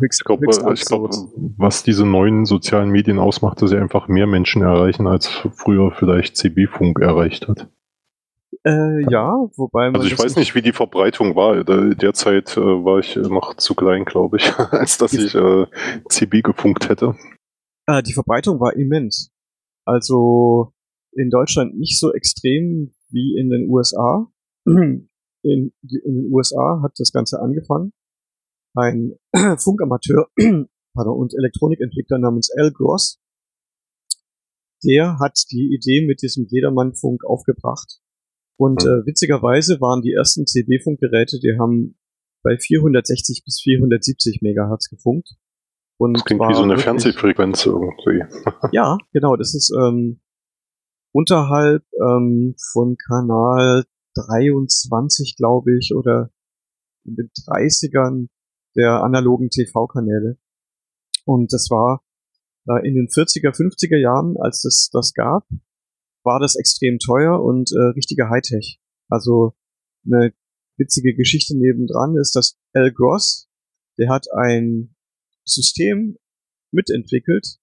Höchst, 0.00 0.20
ich 0.20 0.24
glaube, 0.24 0.46
glaub, 0.46 1.10
was 1.56 1.82
diese 1.82 2.06
neuen 2.06 2.44
sozialen 2.44 2.90
Medien 2.90 3.18
ausmacht, 3.18 3.62
dass 3.62 3.70
sie 3.70 3.76
einfach 3.76 4.08
mehr 4.08 4.26
Menschen 4.26 4.62
erreichen, 4.62 5.06
als 5.06 5.26
früher 5.28 5.92
vielleicht 5.92 6.36
CB-Funk 6.36 7.00
erreicht 7.00 7.48
hat. 7.48 7.68
Äh, 8.64 9.10
ja, 9.10 9.48
wobei 9.56 9.90
man. 9.90 10.00
Also 10.00 10.08
ich 10.08 10.18
weiß 10.18 10.36
nicht, 10.36 10.54
wie 10.54 10.62
die 10.62 10.72
Verbreitung 10.72 11.36
war. 11.36 11.64
Derzeit 11.64 12.56
äh, 12.56 12.60
war 12.60 12.98
ich 12.98 13.16
noch 13.16 13.54
zu 13.54 13.74
klein, 13.74 14.04
glaube 14.04 14.38
ich, 14.38 14.52
als 14.70 14.98
dass 14.98 15.12
ich 15.12 15.34
äh, 15.34 15.66
CB 16.08 16.42
gefunkt 16.42 16.88
hätte. 16.88 17.14
Äh, 17.86 18.02
die 18.02 18.12
Verbreitung 18.12 18.60
war 18.60 18.74
immens. 18.74 19.30
Also 19.86 20.72
in 21.12 21.30
Deutschland 21.30 21.78
nicht 21.78 21.98
so 21.98 22.12
extrem 22.12 22.92
wie 23.10 23.38
in 23.38 23.50
den 23.50 23.68
USA. 23.68 24.26
In, 25.42 25.72
in 25.82 26.16
den 26.16 26.30
USA 26.30 26.82
hat 26.82 26.92
das 26.98 27.12
Ganze 27.12 27.40
angefangen 27.40 27.94
ein 28.74 29.14
Funkamateur 29.58 30.28
und 30.94 31.34
Elektronikentwickler 31.34 32.18
namens 32.18 32.50
Al 32.56 32.72
Gross, 32.72 33.20
der 34.84 35.18
hat 35.18 35.38
die 35.50 35.74
Idee 35.74 36.06
mit 36.06 36.22
diesem 36.22 36.46
Jedermann-Funk 36.46 37.24
aufgebracht. 37.24 38.00
Und 38.58 38.82
hm. 38.82 38.88
äh, 38.88 39.06
witzigerweise 39.06 39.80
waren 39.80 40.02
die 40.02 40.12
ersten 40.12 40.46
CB-Funkgeräte, 40.46 41.38
die 41.40 41.56
haben 41.58 41.98
bei 42.42 42.56
460 42.58 43.42
bis 43.44 43.60
470 43.62 44.40
Megahertz 44.42 44.88
gefunkt. 44.88 45.34
Und 45.98 46.14
das 46.14 46.24
klingt 46.24 46.40
wie 46.40 46.54
so 46.54 46.62
eine 46.62 46.70
wirklich, 46.70 46.84
Fernsehfrequenz 46.84 47.66
irgendwie. 47.66 48.24
ja, 48.72 48.96
genau, 49.12 49.36
das 49.36 49.54
ist 49.54 49.70
ähm, 49.70 50.20
unterhalb 51.12 51.84
ähm, 52.00 52.54
von 52.72 52.96
Kanal 52.96 53.84
23, 54.14 55.36
glaube 55.36 55.76
ich, 55.76 55.94
oder 55.94 56.30
in 57.04 57.16
den 57.16 57.28
30ern 57.28 58.28
der 58.76 59.02
analogen 59.02 59.50
TV-Kanäle. 59.50 60.38
Und 61.24 61.52
das 61.52 61.68
war 61.70 62.02
äh, 62.66 62.86
in 62.86 62.94
den 62.94 63.08
40er, 63.08 63.54
50er 63.54 63.98
Jahren, 63.98 64.36
als 64.38 64.62
das 64.62 64.90
das 64.92 65.12
gab, 65.12 65.46
war 66.22 66.40
das 66.40 66.56
extrem 66.56 66.98
teuer 66.98 67.42
und 67.42 67.70
äh, 67.72 67.94
richtige 67.94 68.28
Hightech. 68.28 68.80
Also 69.08 69.54
eine 70.04 70.32
witzige 70.76 71.14
Geschichte 71.14 71.56
nebendran 71.56 72.16
ist, 72.16 72.34
dass 72.34 72.58
Al 72.72 72.92
Gross, 72.92 73.48
der 73.98 74.10
hat 74.10 74.26
ein 74.32 74.94
System 75.44 76.16
mitentwickelt, 76.72 77.58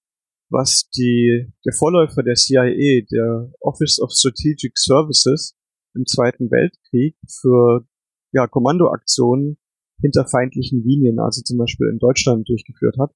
was 0.50 0.88
die, 0.96 1.52
der 1.64 1.72
Vorläufer 1.72 2.22
der 2.22 2.34
CIA, 2.34 3.04
der 3.10 3.52
Office 3.60 4.00
of 4.00 4.12
Strategic 4.12 4.78
Services 4.78 5.56
im 5.94 6.06
Zweiten 6.06 6.50
Weltkrieg 6.50 7.16
für 7.28 7.86
ja, 8.32 8.46
Kommandoaktionen 8.46 9.58
hinter 10.00 10.26
feindlichen 10.26 10.82
Linien, 10.82 11.18
also 11.18 11.42
zum 11.42 11.58
Beispiel 11.58 11.88
in 11.88 11.98
Deutschland 11.98 12.48
durchgeführt 12.48 12.96
hat. 12.98 13.12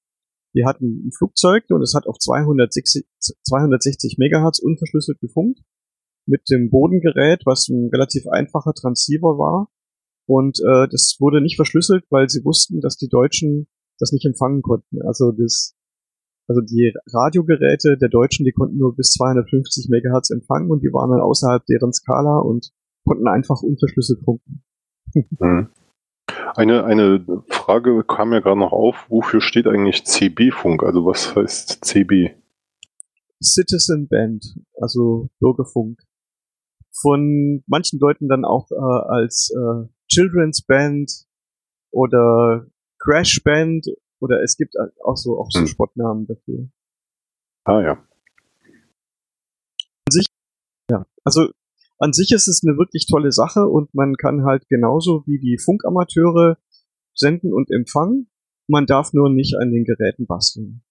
Wir 0.53 0.67
hatten 0.67 1.07
ein 1.07 1.13
Flugzeug 1.13 1.65
und 1.71 1.83
es 1.83 1.95
hat 1.95 2.07
auf 2.07 2.19
260, 2.19 3.05
260 3.19 4.17
Megahertz 4.19 4.59
unverschlüsselt 4.59 5.19
gefunkt 5.21 5.61
mit 6.27 6.43
dem 6.51 6.71
Bodengerät, 6.71 7.43
was 7.47 7.69
ein 7.69 7.89
relativ 7.93 8.27
einfacher 8.27 8.75
Transceiver 8.75 9.39
war. 9.39 9.69
Und 10.27 10.61
äh, 10.61 10.89
das 10.89 11.17
wurde 11.19 11.41
nicht 11.41 11.57
verschlüsselt, 11.57 12.05
weil 12.11 12.29
sie 12.29 12.45
wussten, 12.45 12.81
dass 12.81 12.97
die 12.97 13.09
Deutschen 13.09 13.67
das 13.99 14.13
nicht 14.13 14.25
empfangen 14.27 14.63
konnten. 14.63 15.03
Also 15.03 15.33
das, 15.33 15.75
also 16.49 16.61
die 16.61 16.93
Radiogeräte 17.13 17.97
der 17.97 18.09
Deutschen, 18.09 18.45
die 18.45 18.53
konnten 18.53 18.77
nur 18.77 18.95
bis 18.95 19.11
250 19.11 19.89
Megahertz 19.89 20.31
empfangen 20.31 20.71
und 20.71 20.83
die 20.83 20.93
waren 20.93 21.11
dann 21.11 21.21
außerhalb 21.21 21.65
deren 21.67 21.93
Skala 21.93 22.39
und 22.39 22.73
konnten 23.05 23.27
einfach 23.27 23.63
unverschlüsselt 23.63 24.21
funken. 24.25 24.63
Mhm. 25.15 25.69
Eine, 26.55 26.85
eine 26.85 27.25
Frage 27.49 28.05
kam 28.05 28.31
mir 28.31 28.43
gerade 28.43 28.59
noch 28.59 28.73
auf. 28.73 29.07
Wofür 29.09 29.41
steht 29.41 29.67
eigentlich 29.67 30.05
CB-Funk? 30.05 30.83
Also 30.83 31.07
was 31.07 31.35
heißt 31.35 31.85
CB? 31.85 32.35
Citizen 33.43 34.09
Band, 34.09 34.45
also 34.81 35.31
Bürgerfunk. 35.41 36.01
Von 37.01 37.65
manchen 37.67 37.99
Leuten 37.99 38.29
dann 38.29 38.45
auch 38.45 38.71
äh, 38.71 38.77
als 38.77 39.51
äh, 39.51 39.89
Children's 40.09 40.63
Band 40.63 41.11
oder 41.91 42.67
Crash 42.99 43.43
Band 43.43 43.87
oder 44.21 44.43
es 44.43 44.57
gibt 44.57 44.75
auch 45.03 45.17
so, 45.17 45.39
auch 45.39 45.49
so 45.51 45.61
hm. 45.61 45.67
Spottnamen 45.67 46.27
dafür. 46.27 46.69
Ah 47.65 47.81
ja. 47.81 48.07
Sich, 50.09 50.27
ja, 50.91 51.07
also 51.25 51.51
an 52.03 52.13
sich 52.13 52.33
ist 52.33 52.49
es 52.49 52.63
eine 52.67 52.77
wirklich 52.79 53.07
tolle 53.07 53.31
Sache 53.31 53.69
und 53.69 53.95
man 53.95 54.17
kann 54.17 54.45
halt 54.45 54.69
genauso 54.69 55.23
wie 55.25 55.39
die 55.39 55.57
Funkamateure 55.57 56.59
senden 57.15 57.53
und 57.53 57.71
empfangen. 57.71 58.29
Man 58.67 58.87
darf 58.87 59.13
nur 59.13 59.31
nicht 59.31 59.55
an 59.57 59.71
den 59.71 59.85
Geräten 59.85 60.27
basteln. 60.27 60.83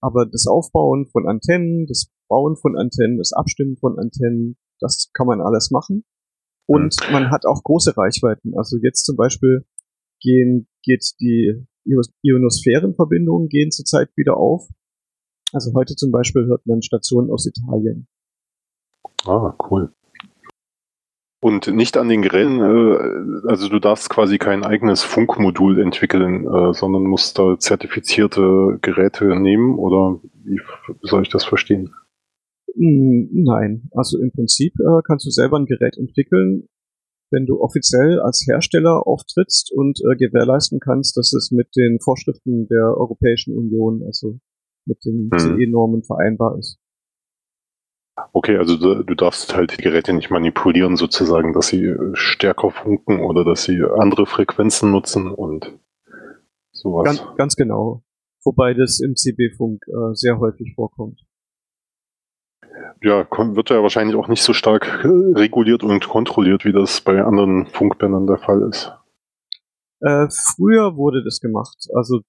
Aber 0.00 0.26
das 0.26 0.46
Aufbauen 0.46 1.06
von 1.06 1.26
Antennen, 1.26 1.86
das 1.88 2.12
Bauen 2.28 2.56
von 2.56 2.78
Antennen, 2.78 3.18
das 3.18 3.32
Abstimmen 3.32 3.78
von 3.78 3.98
Antennen, 3.98 4.56
das 4.78 5.10
kann 5.12 5.26
man 5.26 5.40
alles 5.40 5.72
machen. 5.72 6.04
Und 6.66 6.94
man 7.10 7.32
hat 7.32 7.44
auch 7.44 7.64
große 7.64 7.96
Reichweiten. 7.96 8.56
Also 8.56 8.76
jetzt 8.80 9.06
zum 9.06 9.16
Beispiel 9.16 9.66
gehen, 10.20 10.68
geht 10.84 11.04
die 11.20 11.66
Ionosphärenverbindungen 12.22 13.48
gehen 13.48 13.72
zurzeit 13.72 14.10
wieder 14.16 14.36
auf. 14.36 14.68
Also 15.52 15.72
heute 15.74 15.96
zum 15.96 16.12
Beispiel 16.12 16.46
hört 16.46 16.64
man 16.64 16.80
Stationen 16.82 17.32
aus 17.32 17.44
Italien. 17.44 18.06
Ah, 19.26 19.56
cool. 19.68 19.92
Und 21.40 21.68
nicht 21.68 21.96
an 21.96 22.08
den 22.08 22.22
Geräten, 22.22 22.60
äh, 22.60 23.48
also 23.48 23.68
du 23.68 23.78
darfst 23.78 24.10
quasi 24.10 24.38
kein 24.38 24.64
eigenes 24.64 25.02
Funkmodul 25.02 25.80
entwickeln, 25.80 26.44
äh, 26.44 26.72
sondern 26.74 27.04
musst 27.04 27.38
da 27.38 27.56
zertifizierte 27.58 28.78
Geräte 28.82 29.38
nehmen 29.38 29.78
oder 29.78 30.20
wie 30.42 30.60
soll 31.02 31.22
ich 31.22 31.28
das 31.28 31.44
verstehen? 31.44 31.94
Hm, 32.74 33.28
nein, 33.32 33.88
also 33.92 34.18
im 34.18 34.32
Prinzip 34.32 34.72
äh, 34.80 35.00
kannst 35.06 35.26
du 35.26 35.30
selber 35.30 35.58
ein 35.58 35.66
Gerät 35.66 35.96
entwickeln, 35.96 36.68
wenn 37.30 37.46
du 37.46 37.60
offiziell 37.60 38.20
als 38.20 38.44
Hersteller 38.48 39.06
auftrittst 39.06 39.72
und 39.72 40.00
äh, 40.00 40.16
gewährleisten 40.16 40.80
kannst, 40.80 41.16
dass 41.16 41.32
es 41.32 41.52
mit 41.52 41.68
den 41.76 42.00
Vorschriften 42.00 42.66
der 42.66 42.96
Europäischen 42.96 43.56
Union, 43.56 44.02
also 44.04 44.40
mit 44.86 45.04
den 45.04 45.30
hm. 45.32 45.38
CE-Normen 45.38 46.02
vereinbar 46.02 46.58
ist. 46.58 46.78
Okay, 48.32 48.56
also 48.56 48.76
du, 48.76 49.02
du, 49.02 49.14
darfst 49.14 49.54
halt 49.54 49.78
die 49.78 49.82
Geräte 49.82 50.12
nicht 50.12 50.30
manipulieren, 50.30 50.96
sozusagen, 50.96 51.52
dass 51.52 51.68
sie 51.68 51.94
stärker 52.14 52.70
funken 52.70 53.20
oder 53.20 53.44
dass 53.44 53.64
sie 53.64 53.82
andere 53.82 54.26
Frequenzen 54.26 54.90
nutzen 54.90 55.30
und 55.30 55.78
sowas. 56.72 57.04
Ganz, 57.04 57.22
ganz 57.36 57.56
genau. 57.56 58.02
Wobei 58.44 58.74
das 58.74 59.00
im 59.00 59.14
CB-Funk 59.14 59.82
äh, 59.88 60.14
sehr 60.14 60.38
häufig 60.38 60.72
vorkommt. 60.74 61.20
Ja, 63.02 63.26
wird 63.30 63.70
ja 63.70 63.82
wahrscheinlich 63.82 64.16
auch 64.16 64.28
nicht 64.28 64.42
so 64.42 64.52
stark 64.52 65.04
äh, 65.04 65.08
reguliert 65.38 65.82
und 65.82 66.08
kontrolliert, 66.08 66.64
wie 66.64 66.72
das 66.72 67.00
bei 67.00 67.22
anderen 67.22 67.66
Funkbändern 67.66 68.26
der 68.26 68.38
Fall 68.38 68.62
ist. 68.68 68.92
Äh, 70.00 70.28
früher 70.30 70.96
wurde 70.96 71.24
das 71.24 71.40
gemacht. 71.40 71.88
Also 71.94 72.20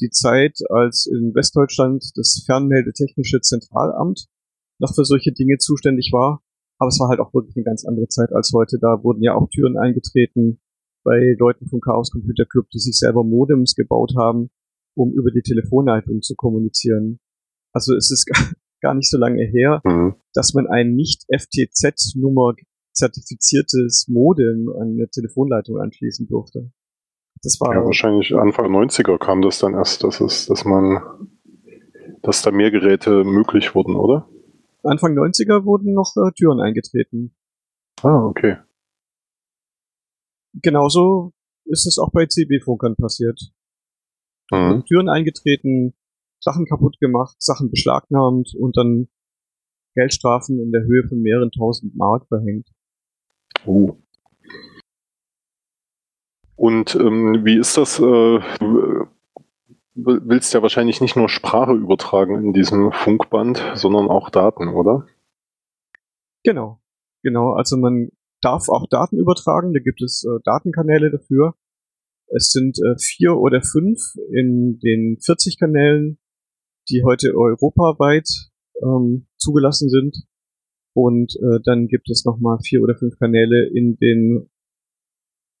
die 0.00 0.10
Zeit, 0.10 0.58
als 0.70 1.06
in 1.06 1.34
Westdeutschland 1.34 2.04
das 2.16 2.42
Fernmeldetechnische 2.46 3.40
Zentralamt 3.40 4.26
noch 4.78 4.94
für 4.94 5.04
solche 5.04 5.32
Dinge 5.32 5.58
zuständig 5.58 6.10
war. 6.12 6.42
Aber 6.78 6.88
es 6.88 6.98
war 7.00 7.08
halt 7.08 7.20
auch 7.20 7.32
wirklich 7.32 7.56
eine 7.56 7.64
ganz 7.64 7.84
andere 7.84 8.08
Zeit 8.08 8.32
als 8.32 8.52
heute. 8.54 8.78
Da 8.80 9.02
wurden 9.02 9.22
ja 9.22 9.34
auch 9.34 9.48
Türen 9.48 9.78
eingetreten 9.78 10.60
bei 11.04 11.36
Leuten 11.38 11.68
vom 11.68 11.80
Chaos 11.80 12.10
Computer 12.10 12.44
Club, 12.46 12.68
die 12.70 12.78
sich 12.78 12.98
selber 12.98 13.22
Modems 13.22 13.74
gebaut 13.74 14.14
haben, 14.18 14.50
um 14.96 15.12
über 15.12 15.30
die 15.30 15.42
Telefonleitung 15.42 16.22
zu 16.22 16.34
kommunizieren. 16.34 17.20
Also 17.72 17.94
es 17.94 18.10
ist 18.10 18.26
gar 18.80 18.94
nicht 18.94 19.10
so 19.10 19.18
lange 19.18 19.44
her, 19.44 19.80
mhm. 19.84 20.14
dass 20.32 20.54
man 20.54 20.66
ein 20.66 20.94
nicht 20.94 21.24
FTZ-Nummer 21.30 22.54
zertifiziertes 22.92 24.06
Modem 24.08 24.68
an 24.80 24.92
eine 24.92 25.08
Telefonleitung 25.08 25.78
anschließen 25.78 26.26
durfte. 26.26 26.70
Das 27.42 27.60
war 27.60 27.74
ja, 27.74 27.84
wahrscheinlich 27.84 28.34
Anfang 28.34 28.66
90er 28.74 29.18
kam 29.18 29.42
das 29.42 29.58
dann 29.58 29.74
erst, 29.74 30.04
dass 30.04 30.20
es, 30.20 30.46
dass 30.46 30.64
man, 30.64 31.02
dass 32.22 32.42
da 32.42 32.50
mehr 32.50 32.70
Geräte 32.70 33.24
möglich 33.24 33.74
wurden, 33.74 33.96
oder? 33.96 34.28
Anfang 34.86 35.16
90er 35.16 35.64
wurden 35.64 35.94
noch 35.94 36.14
äh, 36.16 36.32
Türen 36.32 36.60
eingetreten. 36.60 37.34
Ah, 38.02 38.26
okay. 38.26 38.58
Genauso 40.62 41.32
ist 41.64 41.86
es 41.86 41.98
auch 41.98 42.10
bei 42.12 42.26
CB-Funkern 42.26 42.96
passiert. 42.96 43.40
mhm. 44.50 44.84
Türen 44.86 45.08
eingetreten, 45.08 45.94
Sachen 46.40 46.66
kaputt 46.66 46.98
gemacht, 47.00 47.36
Sachen 47.40 47.70
beschlagnahmt 47.70 48.54
und 48.58 48.76
dann 48.76 49.08
Geldstrafen 49.94 50.60
in 50.60 50.72
der 50.72 50.82
Höhe 50.82 51.08
von 51.08 51.20
mehreren 51.20 51.50
tausend 51.50 51.94
Mark 51.96 52.26
verhängt. 52.28 52.68
Oh. 53.64 53.96
Und 56.56 56.94
ähm, 56.94 57.44
wie 57.44 57.58
ist 57.58 57.76
das? 57.76 57.98
Äh, 57.98 58.40
willst 59.94 60.52
ja 60.54 60.62
wahrscheinlich 60.62 61.00
nicht 61.00 61.16
nur 61.16 61.28
Sprache 61.28 61.72
übertragen 61.72 62.44
in 62.44 62.52
diesem 62.52 62.92
Funkband, 62.92 63.62
sondern 63.74 64.08
auch 64.08 64.30
Daten, 64.30 64.68
oder? 64.68 65.06
Genau, 66.42 66.80
genau. 67.22 67.52
Also 67.52 67.76
man 67.76 68.10
darf 68.40 68.68
auch 68.68 68.86
Daten 68.88 69.18
übertragen. 69.18 69.72
Da 69.72 69.80
gibt 69.80 70.02
es 70.02 70.24
äh, 70.24 70.40
Datenkanäle 70.44 71.10
dafür. 71.10 71.54
Es 72.28 72.50
sind 72.50 72.78
äh, 72.78 72.98
vier 72.98 73.36
oder 73.36 73.62
fünf 73.62 74.00
in 74.32 74.78
den 74.78 75.18
40 75.24 75.58
Kanälen, 75.58 76.18
die 76.90 77.02
heute 77.04 77.34
europaweit 77.34 78.28
ähm, 78.82 79.26
zugelassen 79.36 79.88
sind. 79.88 80.16
Und 80.94 81.34
äh, 81.36 81.60
dann 81.64 81.86
gibt 81.86 82.10
es 82.10 82.24
nochmal 82.24 82.58
vier 82.64 82.82
oder 82.82 82.94
fünf 82.96 83.16
Kanäle 83.18 83.68
in 83.74 83.96
den, 83.96 84.50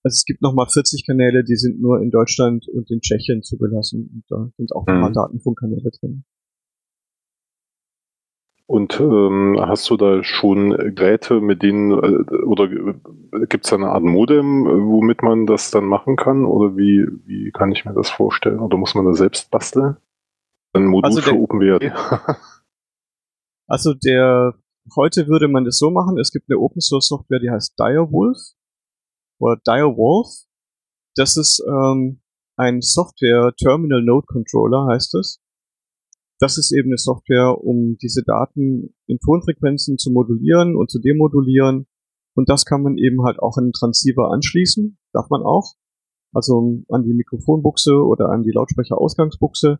also 0.04 0.16
es 0.16 0.24
gibt 0.26 0.42
nochmal 0.42 0.66
40 0.68 1.06
Kanäle, 1.06 1.44
die 1.44 1.56
sind 1.56 1.80
nur 1.80 2.00
in 2.02 2.10
Deutschland 2.10 2.68
und 2.68 2.90
in 2.90 3.00
Tschechien 3.00 3.42
zugelassen. 3.42 4.10
Und 4.12 4.24
da 4.28 4.50
sind 4.58 4.74
auch 4.76 4.86
nochmal 4.86 5.08
mhm. 5.08 5.14
Datenfunkkanäle 5.14 5.90
drin. 5.98 6.24
Und 8.66 9.00
ähm, 9.00 9.56
hast 9.60 9.88
du 9.88 9.96
da 9.96 10.22
schon 10.22 10.70
Geräte, 10.94 11.40
mit 11.40 11.62
denen, 11.62 11.90
äh, 11.92 12.36
oder 12.44 12.68
gibt 13.46 13.64
es 13.64 13.70
da 13.70 13.76
eine 13.76 13.88
Art 13.88 14.02
Modem, 14.02 14.64
womit 14.64 15.22
man 15.22 15.46
das 15.46 15.70
dann 15.70 15.84
machen 15.84 16.16
kann? 16.16 16.44
Oder 16.44 16.76
wie, 16.76 17.06
wie 17.24 17.50
kann 17.50 17.72
ich 17.72 17.86
mir 17.86 17.94
das 17.94 18.10
vorstellen? 18.10 18.60
Oder 18.60 18.76
muss 18.76 18.94
man 18.94 19.06
das 19.06 19.18
selbst 19.18 19.50
basteln? 19.50 19.96
Ein 20.74 20.86
Modul 20.86 21.06
also 21.06 21.22
für 21.22 21.34
OpenWrt. 21.34 21.92
Also 23.66 23.94
der, 23.94 24.54
heute 24.94 25.26
würde 25.26 25.48
man 25.48 25.64
das 25.64 25.78
so 25.78 25.90
machen, 25.90 26.18
es 26.18 26.32
gibt 26.32 26.50
eine 26.50 26.58
Open 26.58 26.82
Source 26.82 27.08
Software, 27.08 27.40
die 27.40 27.50
heißt 27.50 27.78
Direwolf 27.78 28.36
oder 29.38 29.60
Direwolf. 29.66 30.28
Das 31.16 31.36
ist 31.36 31.62
ähm, 31.66 32.20
ein 32.56 32.80
Software 32.80 33.52
Terminal 33.56 34.02
Node 34.02 34.26
Controller, 34.26 34.86
heißt 34.92 35.14
es. 35.14 35.40
Das 36.40 36.58
ist 36.58 36.72
eben 36.72 36.88
eine 36.88 36.98
Software, 36.98 37.58
um 37.62 37.96
diese 38.02 38.22
Daten 38.22 38.94
in 39.06 39.18
Tonfrequenzen 39.18 39.98
zu 39.98 40.10
modulieren 40.10 40.76
und 40.76 40.90
zu 40.90 41.00
demodulieren. 41.00 41.86
Und 42.34 42.48
das 42.48 42.64
kann 42.64 42.82
man 42.82 42.98
eben 42.98 43.22
halt 43.24 43.38
auch 43.38 43.56
an 43.56 43.66
den 43.66 43.72
Transceiver 43.72 44.32
anschließen. 44.32 44.98
Darf 45.12 45.30
man 45.30 45.42
auch. 45.42 45.74
Also 46.32 46.82
an 46.88 47.04
die 47.04 47.14
Mikrofonbuchse 47.14 47.94
oder 47.94 48.30
an 48.30 48.42
die 48.42 48.50
Lautsprecherausgangsbuchse. 48.50 49.78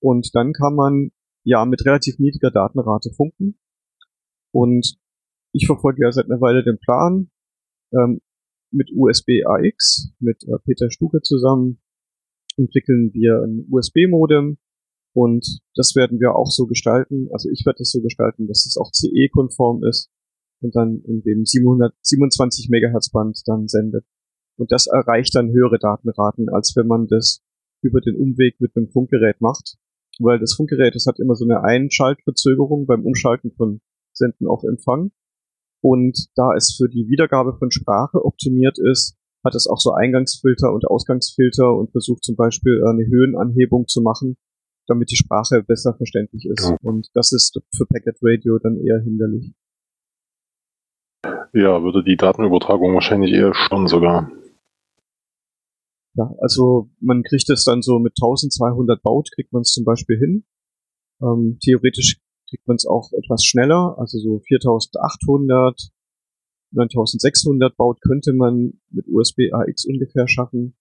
Und 0.00 0.34
dann 0.34 0.52
kann 0.52 0.74
man 0.74 1.10
ja 1.44 1.64
mit 1.64 1.84
relativ 1.86 2.18
niedriger 2.18 2.50
Datenrate 2.50 3.10
funken. 3.16 3.58
Und 4.52 4.98
ich 5.52 5.66
verfolge 5.66 6.04
ja 6.04 6.12
seit 6.12 6.26
einer 6.26 6.40
Weile 6.40 6.62
den 6.62 6.78
Plan, 6.78 7.30
ähm, 7.92 8.20
mit 8.70 8.90
USB 8.94 9.44
AX, 9.44 10.12
mit 10.18 10.42
äh, 10.44 10.58
Peter 10.64 10.90
Stuke 10.90 11.20
zusammen, 11.22 11.80
entwickeln 12.56 13.10
wir 13.12 13.42
ein 13.42 13.66
USB-Modem 13.70 14.58
und 15.12 15.60
das 15.74 15.94
werden 15.96 16.20
wir 16.20 16.34
auch 16.34 16.50
so 16.50 16.66
gestalten. 16.66 17.28
Also 17.32 17.48
ich 17.50 17.64
werde 17.66 17.82
es 17.82 17.90
so 17.90 18.00
gestalten, 18.00 18.46
dass 18.46 18.66
es 18.66 18.76
auch 18.76 18.90
CE-konform 18.92 19.84
ist 19.84 20.10
und 20.60 20.74
dann 20.76 21.02
in 21.06 21.22
dem 21.22 21.44
727 21.44 22.68
Megahertz 22.70 23.10
Band 23.10 23.40
dann 23.46 23.66
sendet. 23.68 24.04
Und 24.56 24.72
das 24.72 24.86
erreicht 24.86 25.34
dann 25.34 25.50
höhere 25.50 25.78
Datenraten, 25.78 26.48
als 26.50 26.74
wenn 26.76 26.86
man 26.86 27.06
das 27.06 27.40
über 27.82 28.00
den 28.00 28.16
Umweg 28.16 28.60
mit 28.60 28.76
einem 28.76 28.88
Funkgerät 28.88 29.40
macht 29.40 29.78
weil 30.20 30.38
das 30.38 30.54
Funkgerät, 30.54 30.94
das 30.94 31.06
hat 31.06 31.18
immer 31.18 31.34
so 31.34 31.44
eine 31.44 31.62
Einschaltverzögerung 31.62 32.86
beim 32.86 33.04
Umschalten 33.04 33.52
von 33.52 33.80
Senden 34.12 34.46
auf 34.46 34.62
Empfang. 34.64 35.12
Und 35.82 36.28
da 36.34 36.54
es 36.56 36.76
für 36.76 36.88
die 36.88 37.08
Wiedergabe 37.08 37.56
von 37.58 37.70
Sprache 37.70 38.24
optimiert 38.24 38.78
ist, 38.78 39.16
hat 39.44 39.54
es 39.54 39.66
auch 39.66 39.78
so 39.78 39.92
Eingangsfilter 39.92 40.72
und 40.72 40.86
Ausgangsfilter 40.86 41.74
und 41.74 41.90
versucht 41.92 42.24
zum 42.24 42.36
Beispiel 42.36 42.84
eine 42.86 43.06
Höhenanhebung 43.06 43.86
zu 43.86 44.02
machen, 44.02 44.36
damit 44.86 45.10
die 45.10 45.16
Sprache 45.16 45.62
besser 45.62 45.94
verständlich 45.94 46.46
ist. 46.46 46.74
Und 46.82 47.08
das 47.14 47.32
ist 47.32 47.58
für 47.74 47.86
Packet 47.86 48.18
Radio 48.22 48.58
dann 48.58 48.76
eher 48.76 49.00
hinderlich. 49.00 49.52
Ja, 51.52 51.82
würde 51.82 52.04
die 52.04 52.16
Datenübertragung 52.16 52.94
wahrscheinlich 52.94 53.32
eher 53.32 53.54
schon 53.54 53.88
sogar. 53.88 54.30
Ja, 56.14 56.34
also 56.40 56.90
man 57.00 57.22
kriegt 57.22 57.48
es 57.50 57.64
dann 57.64 57.82
so 57.82 57.98
mit 57.98 58.14
1200 58.20 59.02
Baut, 59.02 59.30
kriegt 59.34 59.52
man 59.52 59.62
es 59.62 59.72
zum 59.72 59.84
Beispiel 59.84 60.18
hin. 60.18 60.44
Ähm, 61.22 61.58
theoretisch 61.62 62.20
kriegt 62.50 62.66
man 62.66 62.74
es 62.74 62.86
auch 62.86 63.12
etwas 63.12 63.44
schneller, 63.44 63.96
also 63.98 64.18
so 64.18 64.40
4800, 64.40 65.90
9600 66.72 67.76
Baut 67.76 68.00
könnte 68.00 68.32
man 68.32 68.80
mit 68.90 69.06
USB 69.08 69.52
AX 69.52 69.86
ungefähr 69.86 70.28
schaffen. 70.28 70.76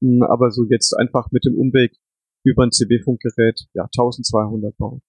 Hm, 0.00 0.22
aber 0.22 0.50
so 0.50 0.64
jetzt 0.64 0.94
einfach 0.94 1.30
mit 1.32 1.44
dem 1.44 1.58
Umweg 1.58 1.96
über 2.44 2.64
ein 2.64 2.72
CB-Funkgerät, 2.72 3.68
ja, 3.74 3.84
1200 3.84 4.76
Baut. 4.76 5.02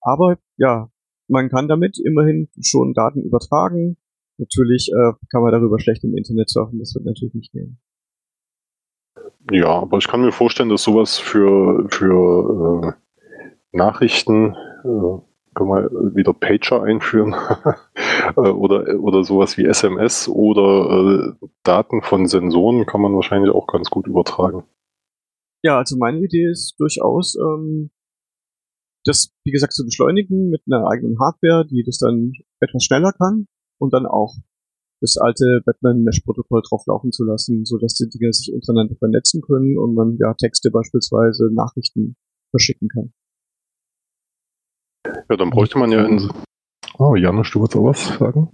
Aber 0.00 0.38
ja, 0.56 0.90
man 1.28 1.48
kann 1.48 1.68
damit 1.68 1.98
immerhin 1.98 2.48
schon 2.60 2.94
Daten 2.94 3.22
übertragen. 3.22 3.96
Natürlich 4.38 4.90
äh, 4.92 5.12
kann 5.30 5.42
man 5.42 5.52
darüber 5.52 5.78
schlecht 5.78 6.04
im 6.04 6.16
Internet 6.16 6.50
surfen, 6.50 6.78
das 6.78 6.94
wird 6.94 7.04
natürlich 7.04 7.34
nicht 7.34 7.52
gehen. 7.52 7.78
Ja, 9.50 9.68
aber 9.68 9.98
ich 9.98 10.08
kann 10.08 10.22
mir 10.22 10.32
vorstellen, 10.32 10.68
dass 10.68 10.82
sowas 10.82 11.18
für, 11.18 11.86
für 11.90 12.96
äh, 12.96 13.01
Nachrichten, 13.72 14.54
äh, 14.84 15.20
können 15.54 15.68
wir 15.68 16.14
wieder 16.14 16.32
Pager 16.32 16.82
einführen 16.82 17.34
äh, 18.36 18.40
oder, 18.40 18.98
oder 19.00 19.24
sowas 19.24 19.58
wie 19.58 19.66
SMS 19.66 20.28
oder 20.28 21.34
äh, 21.40 21.46
Daten 21.62 22.02
von 22.02 22.26
Sensoren 22.26 22.86
kann 22.86 23.02
man 23.02 23.14
wahrscheinlich 23.14 23.50
auch 23.50 23.66
ganz 23.66 23.90
gut 23.90 24.06
übertragen. 24.06 24.64
Ja, 25.62 25.78
also 25.78 25.96
meine 25.96 26.18
Idee 26.18 26.50
ist 26.50 26.74
durchaus, 26.78 27.36
ähm, 27.36 27.90
das, 29.04 29.32
wie 29.44 29.52
gesagt, 29.52 29.72
zu 29.72 29.84
beschleunigen 29.84 30.48
mit 30.48 30.62
einer 30.66 30.88
eigenen 30.88 31.18
Hardware, 31.18 31.66
die 31.66 31.82
das 31.84 31.98
dann 31.98 32.32
etwas 32.60 32.84
schneller 32.84 33.12
kann 33.12 33.46
und 33.78 33.92
dann 33.92 34.06
auch 34.06 34.34
das 35.00 35.16
alte 35.16 35.60
Batman-Mesh-Protokoll 35.66 36.62
drauflaufen 36.68 37.10
zu 37.10 37.24
lassen, 37.24 37.64
so 37.64 37.76
dass 37.78 37.94
die 37.94 38.08
Dinge 38.08 38.32
sich 38.32 38.54
untereinander 38.54 38.94
vernetzen 38.96 39.42
können 39.42 39.76
und 39.76 39.94
man 39.94 40.16
ja 40.18 40.32
Texte 40.34 40.70
beispielsweise 40.70 41.50
Nachrichten 41.52 42.16
verschicken 42.50 42.88
kann. 42.88 43.12
Ja, 45.06 45.36
dann 45.36 45.50
bräuchte 45.50 45.78
man 45.78 45.90
ja 45.90 46.04
in. 46.04 46.30
Oh, 46.98 47.16
Janusz, 47.16 47.50
du 47.50 47.60
wolltest 47.60 47.76
auch 47.76 47.84
was 47.84 48.18
sagen? 48.18 48.50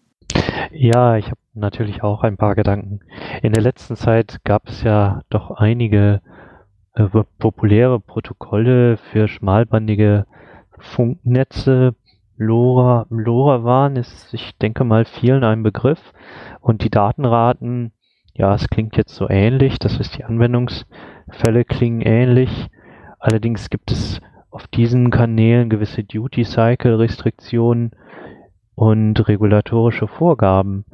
Ja, 0.71 1.17
ich 1.17 1.27
habe 1.27 1.41
natürlich 1.55 2.03
auch 2.03 2.23
ein 2.23 2.37
paar 2.37 2.55
Gedanken. 2.55 3.01
In 3.43 3.53
der 3.53 3.63
letzten 3.63 3.97
Zeit 3.97 4.39
gab 4.45 4.69
es 4.69 4.83
ja 4.83 5.23
doch 5.31 5.51
einige 5.51 6.21
äh, 6.95 7.07
populäre 7.39 8.01
Protokolle 8.01 8.97
für 8.97 9.29
schmalbandige 9.29 10.27
Funknetze, 10.79 11.95
LoRa, 12.37 13.07
LoRaWAN 13.11 13.97
ist, 13.97 14.33
ich 14.33 14.57
denke 14.59 14.85
mal, 14.85 15.05
vielen 15.05 15.43
ein 15.43 15.63
Begriff. 15.63 16.01
Und 16.61 16.85
die 16.85 16.91
Datenraten, 16.91 17.93
ja, 18.35 18.55
es 18.55 18.69
klingt 18.69 18.97
jetzt 18.97 19.15
so 19.15 19.29
ähnlich, 19.29 19.79
das 19.79 19.99
ist 19.99 20.17
die 20.17 20.25
Anwendungsfälle 20.25 21.65
klingen 21.65 22.01
ähnlich. 22.01 22.69
Allerdings 23.19 23.71
gibt 23.71 23.91
es 23.91 24.21
auf 24.51 24.67
diesen 24.67 25.11
Kanälen 25.11 25.69
gewisse 25.69 26.05
Duty-Cycle-Restriktionen 26.05 27.93
und 28.75 29.29
regulatorische 29.29 30.09
Vorgaben. 30.09 30.85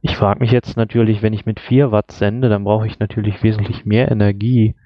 Ich 0.00 0.16
frage 0.16 0.40
mich 0.40 0.50
jetzt 0.50 0.76
natürlich, 0.76 1.22
wenn 1.22 1.32
ich 1.32 1.46
mit 1.46 1.60
4 1.60 1.90
Watt 1.90 2.12
sende, 2.12 2.48
dann 2.48 2.64
brauche 2.64 2.86
ich 2.86 2.98
natürlich 2.98 3.42
wesentlich 3.42 3.84
mehr 3.84 4.10
Energie, 4.10 4.76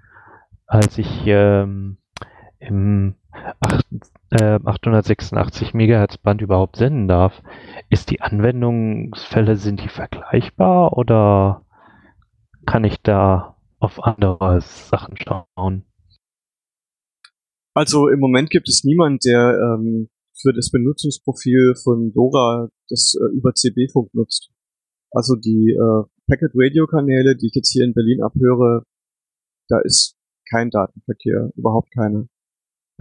als 0.67 0.99
ich 0.99 1.27
ähm, 1.27 1.99
im 2.59 3.15
8, 3.61 3.87
äh, 4.31 4.59
886 4.65 5.75
Megahertz 5.75 6.19
Band 6.19 6.41
überhaupt 6.41 6.77
senden 6.77 7.09
darf. 7.09 7.43
Ist 7.89 8.11
die 8.11 8.21
Anwendungsfälle, 8.21 9.57
sind 9.57 9.83
die 9.83 9.89
vergleichbar 9.89 10.97
oder 10.97 11.63
kann 12.67 12.85
ich 12.85 13.03
da 13.03 13.57
auf 13.79 14.03
andere 14.05 14.61
Sachen 14.61 15.17
schauen? 15.17 15.85
Also 17.75 18.09
im 18.09 18.19
Moment 18.19 18.51
gibt 18.51 18.69
es 18.69 18.85
niemand, 18.85 19.25
der 19.25 19.59
ähm, 19.61 20.09
für 20.41 20.53
das 20.53 20.71
Benutzungsprofil 20.71 21.75
von 21.83 22.13
Dora 22.13 22.69
das 22.89 23.15
äh, 23.21 23.37
über 23.37 23.55
CB-Funk 23.55 24.15
nutzt. 24.15 24.51
Also 25.11 25.35
die 25.35 25.71
äh, 25.71 26.05
Packet 26.29 26.53
Radio 26.55 26.87
Kanäle, 26.87 27.37
die 27.37 27.47
ich 27.47 27.55
jetzt 27.55 27.73
hier 27.73 27.85
in 27.85 27.95
Berlin 27.95 28.23
abhöre, 28.23 28.85
da 29.69 29.81
ist 29.81 30.17
kein 30.51 30.71
Datenverkehr, 30.71 31.51
überhaupt 31.57 31.91
keine. 31.95 32.29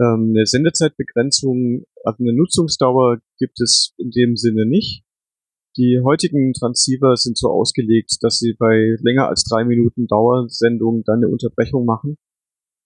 Ähm, 0.00 0.32
eine 0.34 0.46
Sendezeitbegrenzung, 0.46 1.84
also 2.04 2.22
eine 2.22 2.34
Nutzungsdauer 2.34 3.18
gibt 3.38 3.60
es 3.60 3.94
in 3.98 4.10
dem 4.10 4.36
Sinne 4.36 4.66
nicht. 4.66 5.02
Die 5.76 6.00
heutigen 6.02 6.52
Transceiver 6.54 7.16
sind 7.16 7.38
so 7.38 7.50
ausgelegt, 7.50 8.16
dass 8.22 8.38
sie 8.38 8.54
bei 8.58 8.96
länger 9.00 9.28
als 9.28 9.44
drei 9.44 9.64
Minuten 9.64 10.06
Dauersendung 10.06 11.04
dann 11.04 11.18
eine 11.18 11.28
Unterbrechung 11.28 11.84
machen. 11.84 12.16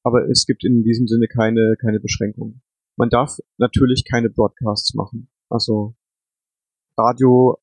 Aber 0.04 0.28
es 0.28 0.46
gibt 0.46 0.64
in 0.64 0.82
diesem 0.82 1.06
Sinne 1.06 1.28
keine, 1.28 1.76
keine 1.80 2.00
Beschränkungen. 2.00 2.62
Man 2.96 3.08
darf 3.08 3.38
natürlich 3.58 4.04
keine 4.10 4.30
Broadcasts 4.30 4.94
machen. 4.94 5.28
Also 5.48 5.94
Radio, 6.98 7.58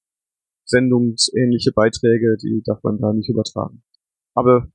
sendungsähnliche 0.66 1.72
Beiträge, 1.74 2.38
die 2.42 2.62
darf 2.66 2.82
man 2.84 3.00
da 3.00 3.14
nicht 3.14 3.30
übertragen. 3.30 3.84
Aber 4.36 4.72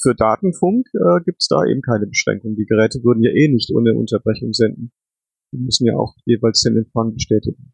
für 0.00 0.14
Datenfunk 0.14 0.86
äh, 0.94 1.22
gibt 1.24 1.42
es 1.42 1.48
da 1.48 1.64
eben 1.64 1.82
keine 1.82 2.06
Beschränkung. 2.06 2.56
Die 2.56 2.66
Geräte 2.66 3.02
würden 3.04 3.22
ja 3.22 3.30
eh 3.30 3.48
nicht 3.48 3.70
ohne 3.74 3.94
Unterbrechung 3.94 4.52
senden. 4.52 4.92
Die 5.52 5.58
müssen 5.58 5.86
ja 5.86 5.96
auch 5.96 6.14
jeweils 6.24 6.62
den 6.62 6.76
Empfang 6.76 7.14
bestätigen. 7.14 7.72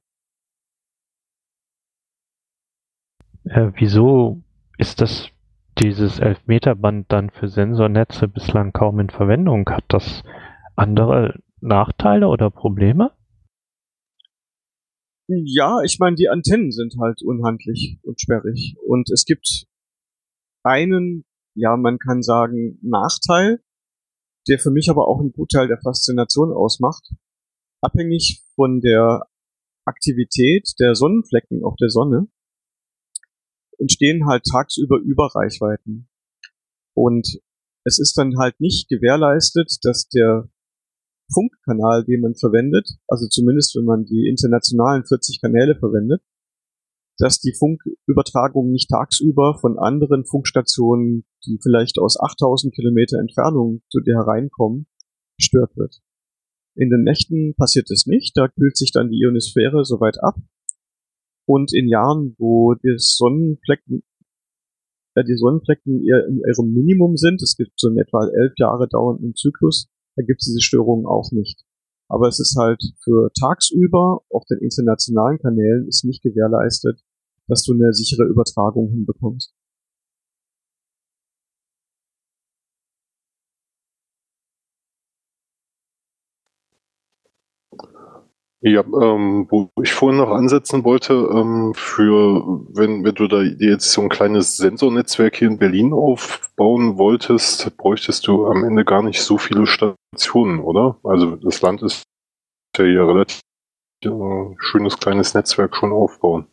Äh, 3.45 3.73
wieso 3.77 4.43
ist 4.79 5.01
das 5.01 5.31
dieses 5.81 6.21
11-Meter-Band 6.21 7.11
dann 7.11 7.31
für 7.31 7.49
Sensornetze 7.49 8.29
bislang 8.29 8.73
kaum 8.73 9.01
in 9.01 9.11
Verwendung? 9.11 9.69
Hat 9.69 9.85
das 9.89 10.23
andere 10.77 11.41
Nachteile 11.61 12.29
oder 12.29 12.51
Probleme? 12.51 13.13
Ja, 15.29 15.81
ich 15.85 15.99
meine, 15.99 16.17
die 16.17 16.29
Antennen 16.29 16.73
sind 16.73 16.97
halt 17.01 17.23
unhandlich 17.23 17.99
und 18.03 18.21
sperrig. 18.21 18.77
Und 18.87 19.11
es 19.11 19.25
gibt 19.25 19.67
einen, 20.65 21.25
ja, 21.55 21.77
man 21.77 21.99
kann 21.99 22.23
sagen, 22.23 22.79
Nachteil, 22.83 23.63
der 24.49 24.59
für 24.59 24.71
mich 24.71 24.91
aber 24.91 25.09
auch 25.09 25.21
einen 25.21 25.33
Gutteil 25.33 25.69
der 25.69 25.81
Faszination 25.81 26.53
ausmacht. 26.53 27.15
Abhängig 27.81 28.43
von 28.55 28.81
der 28.81 29.27
Aktivität 29.87 30.75
der 30.79 30.95
Sonnenflecken 30.95 31.65
auf 31.65 31.77
der 31.77 31.89
Sonne 31.89 32.29
entstehen 33.81 34.27
halt 34.27 34.45
tagsüber 34.45 34.99
Überreichweiten. 34.99 36.09
Und 36.95 37.41
es 37.85 37.99
ist 37.99 38.17
dann 38.19 38.39
halt 38.39 38.61
nicht 38.61 38.89
gewährleistet, 38.89 39.79
dass 39.83 40.09
der 40.09 40.49
Funkkanal, 41.33 42.05
den 42.05 42.21
man 42.21 42.35
verwendet, 42.35 42.89
also 43.09 43.27
zumindest 43.29 43.77
wenn 43.77 43.85
man 43.85 44.05
die 44.05 44.29
internationalen 44.29 45.05
40 45.05 45.41
Kanäle 45.41 45.77
verwendet, 45.77 46.23
dass 47.19 47.39
die 47.39 47.55
Funkübertragung 47.55 48.71
nicht 48.71 48.89
tagsüber 48.89 49.59
von 49.61 49.79
anderen 49.79 50.25
Funkstationen, 50.25 51.25
die 51.45 51.59
vielleicht 51.63 51.99
aus 51.99 52.19
8000 52.19 52.75
Kilometer 52.75 53.19
Entfernung 53.19 53.83
zu 53.91 54.01
dir 54.01 54.15
hereinkommen, 54.15 54.87
gestört 55.39 55.77
wird. 55.77 56.01
In 56.75 56.89
den 56.89 57.03
Nächten 57.03 57.55
passiert 57.55 57.91
es 57.91 58.07
nicht, 58.07 58.37
da 58.37 58.49
kühlt 58.49 58.77
sich 58.77 58.91
dann 58.93 59.11
die 59.11 59.21
Ionosphäre 59.23 59.85
soweit 59.85 60.23
ab. 60.23 60.37
Und 61.47 61.73
in 61.75 61.89
Jahren, 61.89 62.35
wo 62.39 62.75
die 62.75 62.95
Sonnenflecken, 62.97 64.03
äh, 65.15 65.25
die 65.25 65.37
Sonnenflecken 65.37 66.01
in 66.01 66.43
ihrem 66.47 66.73
Minimum 66.73 67.17
sind, 67.17 67.43
es 67.43 67.57
gibt 67.57 67.73
so 67.77 67.89
in 67.89 67.99
etwa 67.99 68.27
elf 68.27 68.53
Jahre 68.57 68.89
dauernden 68.89 69.35
Zyklus, 69.35 69.89
da 70.17 70.23
gibt 70.25 70.41
es 70.41 70.47
diese 70.47 70.61
Störungen 70.61 71.07
auch 71.07 71.31
nicht. 71.33 71.65
Aber 72.09 72.29
es 72.29 72.41
ist 72.41 72.57
halt 72.59 72.83
für 73.05 73.31
tagsüber 73.39 74.23
auf 74.31 74.45
den 74.51 74.59
internationalen 74.59 75.39
Kanälen 75.39 75.87
ist 75.87 76.05
nicht 76.05 76.23
gewährleistet, 76.23 77.01
dass 77.47 77.63
du 77.63 77.73
eine 77.73 77.93
sichere 77.93 78.27
Übertragung 78.27 78.91
hinbekommst. 78.91 79.55
Ja, 88.63 88.83
ähm, 88.83 89.47
wo 89.49 89.71
ich 89.83 89.93
vorhin 89.95 90.19
noch 90.19 90.31
ansetzen 90.31 90.85
wollte, 90.85 91.15
ähm, 91.15 91.73
für 91.75 92.45
wenn, 92.75 93.03
wenn 93.05 93.15
du 93.15 93.27
da 93.27 93.41
jetzt 93.41 93.91
so 93.91 94.03
ein 94.03 94.11
kleines 94.11 94.59
Sensornetzwerk 94.59 95.37
hier 95.37 95.49
in 95.49 95.59
Berlin 95.59 95.95
aufbauen 95.95 96.99
wolltest, 96.99 97.75
bräuchtest 97.79 98.27
du 98.27 98.47
am 98.47 98.63
Ende 98.65 98.85
gar 98.85 99.03
nicht 99.03 99.23
so 99.23 99.39
viele 99.39 99.67
Stationen, 99.67 100.61
oder? 100.61 100.99
Also 101.05 101.37
das 101.37 101.63
Land 101.63 101.83
ist 101.83 102.03
ja 102.77 102.85
hier 102.85 103.09
relativ 103.09 103.41
äh, 104.05 104.11
schönes 104.59 104.99
kleines 104.99 105.33
Netzwerk 105.33 105.75
schon 105.75 105.93
aufbauen. 105.93 106.47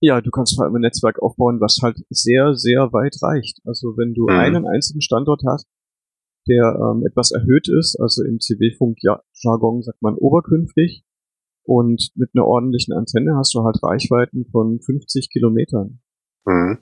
Ja, 0.00 0.20
du 0.20 0.30
kannst 0.30 0.56
vor 0.56 0.64
allem 0.64 0.74
ein 0.74 0.82
Netzwerk 0.82 1.22
aufbauen, 1.22 1.60
was 1.60 1.78
halt 1.80 1.98
sehr, 2.10 2.54
sehr 2.54 2.92
weit 2.92 3.16
reicht. 3.22 3.60
Also 3.64 3.96
wenn 3.96 4.14
du 4.14 4.24
mhm. 4.24 4.30
einen 4.30 4.66
einzigen 4.66 5.00
Standort 5.00 5.42
hast, 5.46 5.66
der 6.48 6.78
ähm, 6.80 7.04
etwas 7.06 7.32
erhöht 7.32 7.68
ist, 7.68 7.98
also 8.00 8.22
im 8.24 8.40
CW-Funk-Jargon 8.40 9.82
sagt 9.82 10.02
man 10.02 10.14
oberkünftig, 10.14 11.04
und 11.66 12.10
mit 12.14 12.30
einer 12.34 12.46
ordentlichen 12.46 12.94
Antenne 12.94 13.36
hast 13.36 13.54
du 13.54 13.64
halt 13.64 13.82
Reichweiten 13.82 14.46
von 14.50 14.80
50 14.80 15.30
Kilometern. 15.30 15.98
Mhm. 16.44 16.78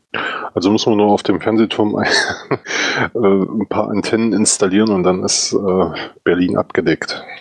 Also 0.52 0.70
muss 0.70 0.86
man 0.86 0.98
nur 0.98 1.10
auf 1.10 1.22
dem 1.22 1.40
Fernsehturm 1.40 1.96
ein, 1.96 2.06
äh, 3.14 3.18
ein 3.18 3.66
paar 3.68 3.88
Antennen 3.88 4.32
installieren 4.32 4.90
und 4.90 5.02
dann 5.02 5.24
ist 5.24 5.54
äh, 5.54 6.10
Berlin 6.22 6.56
abgedeckt. 6.56 7.24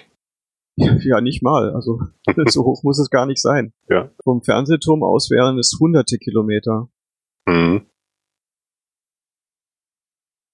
Ja, 0.76 1.22
nicht 1.22 1.44
mal. 1.44 1.72
Also 1.76 2.02
so 2.48 2.66
hoch 2.66 2.82
muss 2.82 2.98
es 2.98 3.12
gar 3.12 3.28
nicht 3.28 3.40
sein. 3.40 3.74
Ja. 3.90 4.10
Vom 4.24 4.42
Fernsehturm 4.42 5.04
aus 5.04 5.30
wären 5.30 5.60
es 5.60 5.78
hunderte 5.80 6.18
Kilometer. 6.18 6.90
Mhm. 7.46 7.86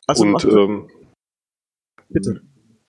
Also 0.06 0.24
und 0.26 0.44
ähm, 0.44 0.90
bitte. 2.10 2.42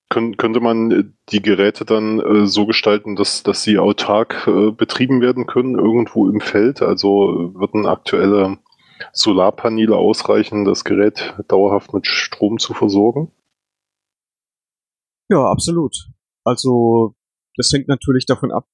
Kön 0.08 0.36
könnte 0.36 0.58
man 0.58 1.14
die 1.28 1.40
Geräte 1.40 1.84
dann 1.84 2.18
äh, 2.18 2.46
so 2.46 2.66
gestalten, 2.66 3.14
dass, 3.14 3.44
dass 3.44 3.62
sie 3.62 3.78
autark 3.78 4.48
äh, 4.48 4.72
betrieben 4.72 5.20
werden 5.20 5.46
können, 5.46 5.78
irgendwo 5.78 6.28
im 6.28 6.40
Feld? 6.40 6.82
Also 6.82 7.52
würden 7.54 7.86
aktuelle 7.86 8.58
Solarpaneele 9.12 9.94
ausreichen, 9.96 10.64
das 10.64 10.84
Gerät 10.84 11.34
dauerhaft 11.46 11.94
mit 11.94 12.06
Strom 12.06 12.58
zu 12.58 12.74
versorgen? 12.74 13.30
Ja, 15.28 15.44
absolut. 15.44 15.96
Also 16.44 17.14
das 17.56 17.70
hängt 17.72 17.86
natürlich 17.88 18.26
davon 18.26 18.50
ab, 18.50 18.66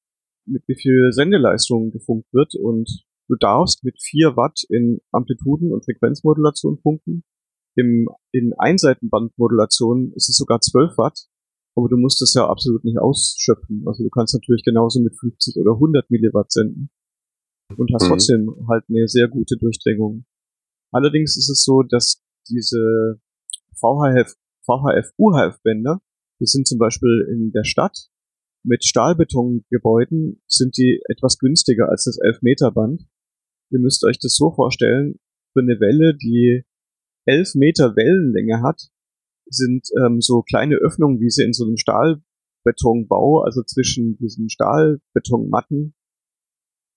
mit 0.47 0.63
wie 0.69 0.77
viel 0.81 1.13
Sendeleistung 1.13 1.91
gefunkt 1.91 2.33
wird 2.33 2.55
und 2.55 3.05
du 3.29 3.37
darfst 3.39 3.85
mit 3.85 4.01
4 4.01 4.37
Watt 4.37 4.63
in 4.71 5.01
Amplituden- 5.13 5.73
und 5.73 5.85
Frequenzmodulation 5.85 6.79
funken. 6.79 7.25
Im, 7.77 8.09
in 8.33 8.53
Einseitenbandmodulation 8.59 10.13
ist 10.15 10.29
es 10.29 10.37
sogar 10.37 10.61
12 10.61 10.97
Watt, 10.97 11.27
aber 11.77 11.89
du 11.89 11.97
musst 11.97 12.23
es 12.23 12.35
ja 12.35 12.49
absolut 12.49 12.85
nicht 12.85 12.99
ausschöpfen. 12.99 13.85
Also 13.87 14.03
du 14.03 14.11
kannst 14.11 14.35
natürlich 14.35 14.65
genauso 14.65 15.01
mit 15.01 15.15
50 15.19 15.57
oder 15.57 15.73
100 15.73 16.11
Milliwatt 16.11 16.51
senden 16.51 16.91
und 17.77 17.91
hast 17.93 18.05
mhm. 18.05 18.09
trotzdem 18.09 18.67
halt 18.69 18.85
eine 18.89 19.09
sehr 19.09 19.29
gute 19.29 19.57
Durchdringung. 19.57 20.25
Allerdings 20.93 21.37
ist 21.37 21.51
es 21.51 21.65
so, 21.65 21.83
dass 21.83 22.23
diese 22.49 23.21
VHF, 23.75 24.35
VHF-UHF-Bänder, 24.65 26.01
die 26.41 26.47
sind 26.47 26.67
zum 26.67 26.79
Beispiel 26.79 27.29
in 27.31 27.53
der 27.53 27.65
Stadt 27.65 28.09
mit 28.67 28.85
Stahlbetongebäuden 28.85 30.43
sind 30.49 30.77
die 30.77 31.01
etwas 31.09 31.39
günstiger 31.39 31.89
als 31.89 32.05
das 32.05 32.19
11-Meter-Band. 32.19 33.03
Ihr 33.71 33.79
müsst 33.79 34.05
euch 34.05 34.19
das 34.19 34.35
so 34.35 34.51
vorstellen, 34.51 35.19
für 35.53 35.61
eine 35.61 35.79
Welle, 35.81 36.17
die 36.17 36.65
11 37.27 37.55
Meter 37.57 37.97
Wellenlänge 37.97 38.63
hat, 38.63 38.91
sind 39.49 39.87
ähm, 40.05 40.21
so 40.21 40.43
kleine 40.43 40.77
Öffnungen, 40.77 41.21
wie 41.21 41.31
sie 41.31 41.45
in 41.45 41.53
so 41.53 41.65
einem 41.65 41.77
Stahlbetonbau, 41.77 43.43
also 43.43 43.63
zwischen 43.63 44.17
diesen 44.17 44.49
Stahlbetonmatten 44.49 45.95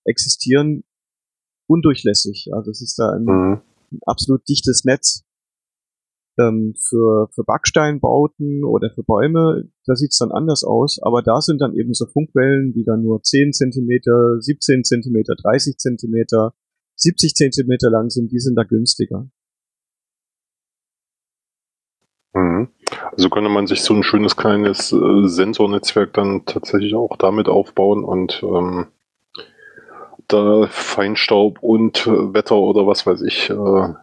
existieren, 0.04 0.84
undurchlässig. 1.68 2.48
Also 2.52 2.70
es 2.70 2.80
ist 2.80 2.98
da 2.98 3.10
ein, 3.12 3.24
mhm. 3.24 3.60
ein 3.92 3.98
absolut 4.06 4.48
dichtes 4.48 4.84
Netz 4.84 5.24
ähm, 6.38 6.74
für, 6.76 7.28
für 7.34 7.44
Backsteinbauten 7.44 8.64
oder 8.64 8.90
für 8.94 9.02
Bäume, 9.02 9.68
da 9.86 9.94
sieht's 9.94 10.18
dann 10.18 10.32
anders 10.32 10.64
aus, 10.64 10.98
aber 11.02 11.22
da 11.22 11.40
sind 11.40 11.60
dann 11.60 11.74
eben 11.74 11.94
so 11.94 12.06
Funkwellen, 12.06 12.72
die 12.72 12.84
dann 12.84 13.02
nur 13.02 13.22
10 13.22 13.52
Zentimeter, 13.52 14.40
17 14.40 14.84
Zentimeter, 14.84 15.34
30 15.42 15.76
Zentimeter, 15.76 16.54
70 16.96 17.34
Zentimeter 17.34 17.90
lang 17.90 18.10
sind, 18.10 18.32
die 18.32 18.38
sind 18.38 18.56
da 18.56 18.64
günstiger. 18.64 19.28
Mhm. 22.32 22.68
Also 23.12 23.28
könnte 23.28 23.50
man 23.50 23.66
sich 23.66 23.82
so 23.82 23.94
ein 23.94 24.02
schönes 24.02 24.36
kleines 24.36 24.92
äh, 24.92 25.26
Sensornetzwerk 25.26 26.12
dann 26.12 26.44
tatsächlich 26.44 26.94
auch 26.94 27.16
damit 27.16 27.48
aufbauen 27.48 28.04
und 28.04 28.42
ähm, 28.42 28.86
da 30.28 30.66
Feinstaub 30.68 31.58
und 31.60 32.06
äh, 32.06 32.34
Wetter 32.34 32.56
oder 32.56 32.86
was 32.86 33.06
weiß 33.06 33.22
ich 33.22 33.50
äh, 33.50 33.94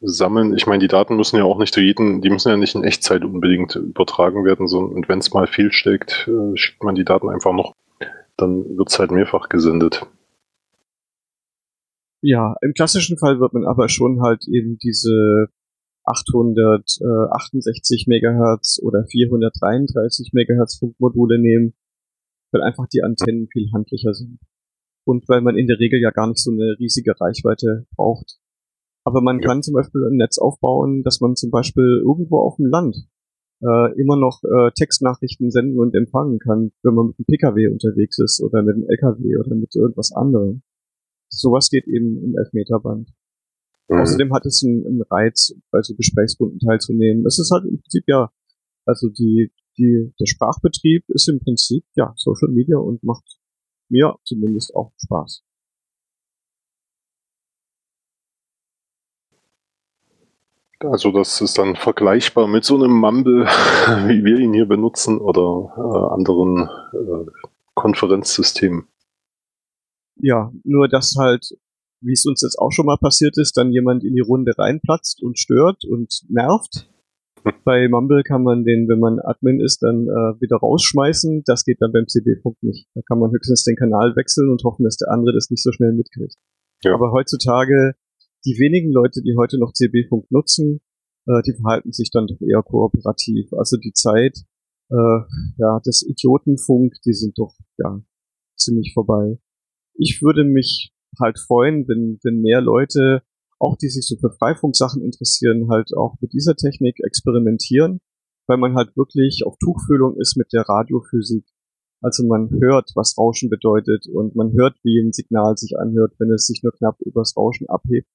sammeln. 0.00 0.54
Ich 0.56 0.66
meine, 0.66 0.80
die 0.80 0.88
Daten 0.88 1.16
müssen 1.16 1.36
ja 1.36 1.44
auch 1.44 1.58
nicht 1.58 1.74
zu 1.74 1.80
jedem, 1.80 2.20
die 2.20 2.30
müssen 2.30 2.48
ja 2.48 2.56
nicht 2.56 2.74
in 2.74 2.84
Echtzeit 2.84 3.24
unbedingt 3.24 3.74
übertragen 3.74 4.44
werden, 4.44 4.68
sondern 4.68 4.94
und 4.94 5.08
wenn 5.08 5.18
es 5.18 5.32
mal 5.32 5.46
fehlsteckt, 5.46 6.28
äh, 6.28 6.56
schickt 6.56 6.82
man 6.82 6.94
die 6.94 7.04
Daten 7.04 7.28
einfach 7.28 7.52
noch. 7.52 7.74
Dann 8.36 8.76
wird 8.76 8.90
es 8.90 8.98
halt 8.98 9.10
mehrfach 9.10 9.48
gesendet. 9.48 10.06
Ja, 12.20 12.54
im 12.62 12.72
klassischen 12.72 13.18
Fall 13.18 13.40
wird 13.40 13.52
man 13.52 13.66
aber 13.66 13.88
schon 13.88 14.22
halt 14.22 14.46
eben 14.46 14.78
diese 14.78 15.48
868 16.04 18.06
Megahertz 18.08 18.80
oder 18.82 19.04
433 19.06 20.32
Megahertz 20.32 20.78
Funkmodule 20.78 21.38
nehmen, 21.38 21.74
weil 22.52 22.62
einfach 22.62 22.86
die 22.88 23.02
Antennen 23.02 23.48
viel 23.48 23.70
handlicher 23.72 24.14
sind. 24.14 24.38
Und 25.04 25.28
weil 25.28 25.40
man 25.40 25.56
in 25.56 25.66
der 25.66 25.78
Regel 25.78 26.00
ja 26.00 26.10
gar 26.10 26.28
nicht 26.28 26.38
so 26.38 26.50
eine 26.50 26.76
riesige 26.78 27.18
Reichweite 27.20 27.86
braucht. 27.96 28.38
Aber 29.04 29.20
man 29.20 29.40
ja. 29.40 29.48
kann 29.48 29.62
zum 29.62 29.74
Beispiel 29.74 30.06
ein 30.06 30.16
Netz 30.16 30.38
aufbauen, 30.38 31.02
dass 31.02 31.20
man 31.20 31.34
zum 31.34 31.50
Beispiel 31.50 32.02
irgendwo 32.04 32.38
auf 32.38 32.56
dem 32.56 32.66
Land 32.66 33.08
äh, 33.62 34.00
immer 34.00 34.16
noch 34.16 34.42
äh, 34.44 34.70
Textnachrichten 34.72 35.50
senden 35.50 35.78
und 35.78 35.94
empfangen 35.94 36.38
kann, 36.38 36.72
wenn 36.82 36.94
man 36.94 37.08
mit 37.08 37.16
einem 37.18 37.26
Pkw 37.26 37.68
unterwegs 37.68 38.18
ist 38.18 38.42
oder 38.42 38.62
mit 38.62 38.74
einem 38.74 38.86
Lkw 38.88 39.38
oder 39.38 39.54
mit 39.54 39.74
irgendwas 39.74 40.12
anderem. 40.12 40.62
Sowas 41.28 41.70
geht 41.70 41.86
eben 41.86 42.22
im 42.22 42.36
Elfmeterband. 42.36 43.10
Mhm. 43.88 44.00
Außerdem 44.00 44.32
hat 44.32 44.46
es 44.46 44.62
einen, 44.64 44.86
einen 44.86 45.02
Reiz, 45.02 45.54
bei 45.70 45.82
so 45.82 45.94
Gesprächsrunden 45.94 46.58
teilzunehmen. 46.58 47.24
Es 47.26 47.38
ist 47.38 47.50
halt 47.50 47.64
im 47.64 47.80
Prinzip 47.80 48.04
ja, 48.06 48.30
also 48.86 49.08
die, 49.08 49.52
die, 49.78 50.12
der 50.18 50.26
Sprachbetrieb 50.26 51.04
ist 51.08 51.28
im 51.28 51.40
Prinzip 51.40 51.84
ja 51.94 52.12
Social 52.16 52.48
Media 52.48 52.78
und 52.78 53.02
macht 53.02 53.38
mir 53.88 54.16
zumindest 54.24 54.74
auch 54.74 54.92
Spaß. 54.96 55.44
Also 60.84 61.12
das 61.12 61.40
ist 61.40 61.58
dann 61.58 61.76
vergleichbar 61.76 62.48
mit 62.48 62.64
so 62.64 62.74
einem 62.74 62.92
Mumble, 62.92 63.44
wie 64.06 64.24
wir 64.24 64.38
ihn 64.38 64.52
hier 64.52 64.66
benutzen, 64.66 65.18
oder 65.18 65.72
äh, 65.76 66.14
anderen 66.14 66.68
äh, 66.92 67.30
Konferenzsystemen. 67.74 68.88
Ja, 70.16 70.52
nur 70.64 70.88
dass 70.88 71.16
halt, 71.16 71.56
wie 72.02 72.12
es 72.12 72.26
uns 72.26 72.42
jetzt 72.42 72.58
auch 72.58 72.70
schon 72.70 72.86
mal 72.86 72.98
passiert 72.98 73.38
ist, 73.38 73.56
dann 73.56 73.72
jemand 73.72 74.04
in 74.04 74.14
die 74.14 74.20
Runde 74.20 74.52
reinplatzt 74.56 75.22
und 75.22 75.38
stört 75.38 75.84
und 75.84 76.22
nervt. 76.28 76.88
Bei 77.64 77.88
Mumble 77.88 78.22
kann 78.22 78.42
man 78.42 78.64
den, 78.64 78.88
wenn 78.88 79.00
man 79.00 79.18
Admin 79.18 79.60
ist, 79.60 79.82
dann 79.82 80.06
äh, 80.06 80.40
wieder 80.40 80.56
rausschmeißen. 80.56 81.42
Das 81.44 81.64
geht 81.64 81.78
dann 81.80 81.92
beim 81.92 82.06
CD-Punkt 82.06 82.62
nicht. 82.62 82.86
Da 82.94 83.00
kann 83.06 83.18
man 83.18 83.32
höchstens 83.32 83.64
den 83.64 83.76
Kanal 83.76 84.14
wechseln 84.16 84.50
und 84.50 84.62
hoffen, 84.64 84.84
dass 84.84 84.96
der 84.96 85.10
andere 85.10 85.34
das 85.34 85.50
nicht 85.50 85.62
so 85.62 85.72
schnell 85.72 85.92
mitkriegt. 85.92 86.36
Ja. 86.84 86.94
Aber 86.94 87.12
heutzutage 87.12 87.94
die 88.44 88.58
wenigen 88.58 88.92
Leute, 88.92 89.22
die 89.22 89.36
heute 89.36 89.58
noch 89.58 89.72
CB-Funk 89.72 90.30
nutzen, 90.30 90.80
äh, 91.26 91.42
die 91.42 91.54
verhalten 91.54 91.92
sich 91.92 92.10
dann 92.10 92.26
doch 92.26 92.40
eher 92.40 92.62
kooperativ. 92.62 93.52
Also 93.52 93.76
die 93.76 93.92
Zeit 93.92 94.38
äh, 94.90 95.20
ja, 95.58 95.80
des 95.86 96.02
Idiotenfunk, 96.02 96.94
die 97.04 97.14
sind 97.14 97.38
doch 97.38 97.54
ja 97.78 98.00
ziemlich 98.56 98.92
vorbei. 98.94 99.38
Ich 99.94 100.22
würde 100.22 100.44
mich 100.44 100.92
halt 101.20 101.38
freuen, 101.38 101.86
wenn, 101.88 102.18
wenn 102.22 102.40
mehr 102.40 102.60
Leute, 102.60 103.22
auch 103.58 103.76
die 103.76 103.88
sich 103.88 104.06
so 104.06 104.16
für 104.16 104.30
Freifunksachen 104.30 105.02
interessieren, 105.02 105.68
halt 105.70 105.90
auch 105.96 106.16
mit 106.20 106.32
dieser 106.32 106.56
Technik 106.56 106.98
experimentieren, 107.04 108.00
weil 108.46 108.58
man 108.58 108.74
halt 108.74 108.96
wirklich 108.96 109.42
auf 109.46 109.56
Tuchfühlung 109.62 110.16
ist 110.18 110.36
mit 110.36 110.52
der 110.52 110.62
Radiophysik. 110.62 111.44
Also 112.00 112.26
man 112.26 112.50
hört, 112.60 112.90
was 112.96 113.16
Rauschen 113.16 113.48
bedeutet 113.48 114.06
und 114.12 114.34
man 114.34 114.52
hört, 114.52 114.76
wie 114.82 114.98
ein 114.98 115.12
Signal 115.12 115.56
sich 115.56 115.78
anhört, 115.78 116.14
wenn 116.18 116.32
es 116.32 116.46
sich 116.46 116.62
nur 116.62 116.72
knapp 116.72 117.00
übers 117.00 117.36
Rauschen 117.36 117.68
abhebt. 117.68 118.08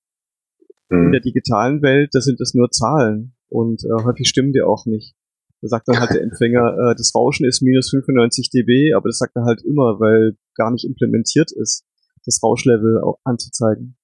Mhm. 0.90 1.06
In 1.06 1.12
der 1.14 1.22
digitalen 1.22 1.82
Welt, 1.82 2.10
da 2.14 2.20
sind 2.20 2.42
es 2.42 2.54
nur 2.54 2.70
Zahlen 2.70 3.34
und 3.48 3.84
äh, 3.86 4.04
häufig 4.04 4.28
stimmen 4.28 4.52
die 4.52 4.62
auch 4.62 4.86
nicht. 4.86 5.16
Da 5.62 5.70
sagt 5.70 5.88
dann 5.88 6.00
halt 6.00 6.12
der 6.12 6.22
Empfänger, 6.22 6.78
äh, 6.92 6.96
das 6.96 7.14
Rauschen 7.16 7.46
ist 7.46 7.62
minus 7.62 7.90
95 7.90 8.50
dB, 8.50 8.94
aber 8.94 9.08
das 9.08 9.20
sagt 9.20 9.36
er 9.36 9.46
halt 9.46 9.64
immer, 9.64 10.00
weil 10.00 10.38
gar 10.56 10.72
nicht 10.72 10.86
implementiert 10.86 11.52
ist, 11.54 11.86
das 12.28 12.44
Rauschlevel 12.44 13.02
anzuzeigen. 13.24 13.98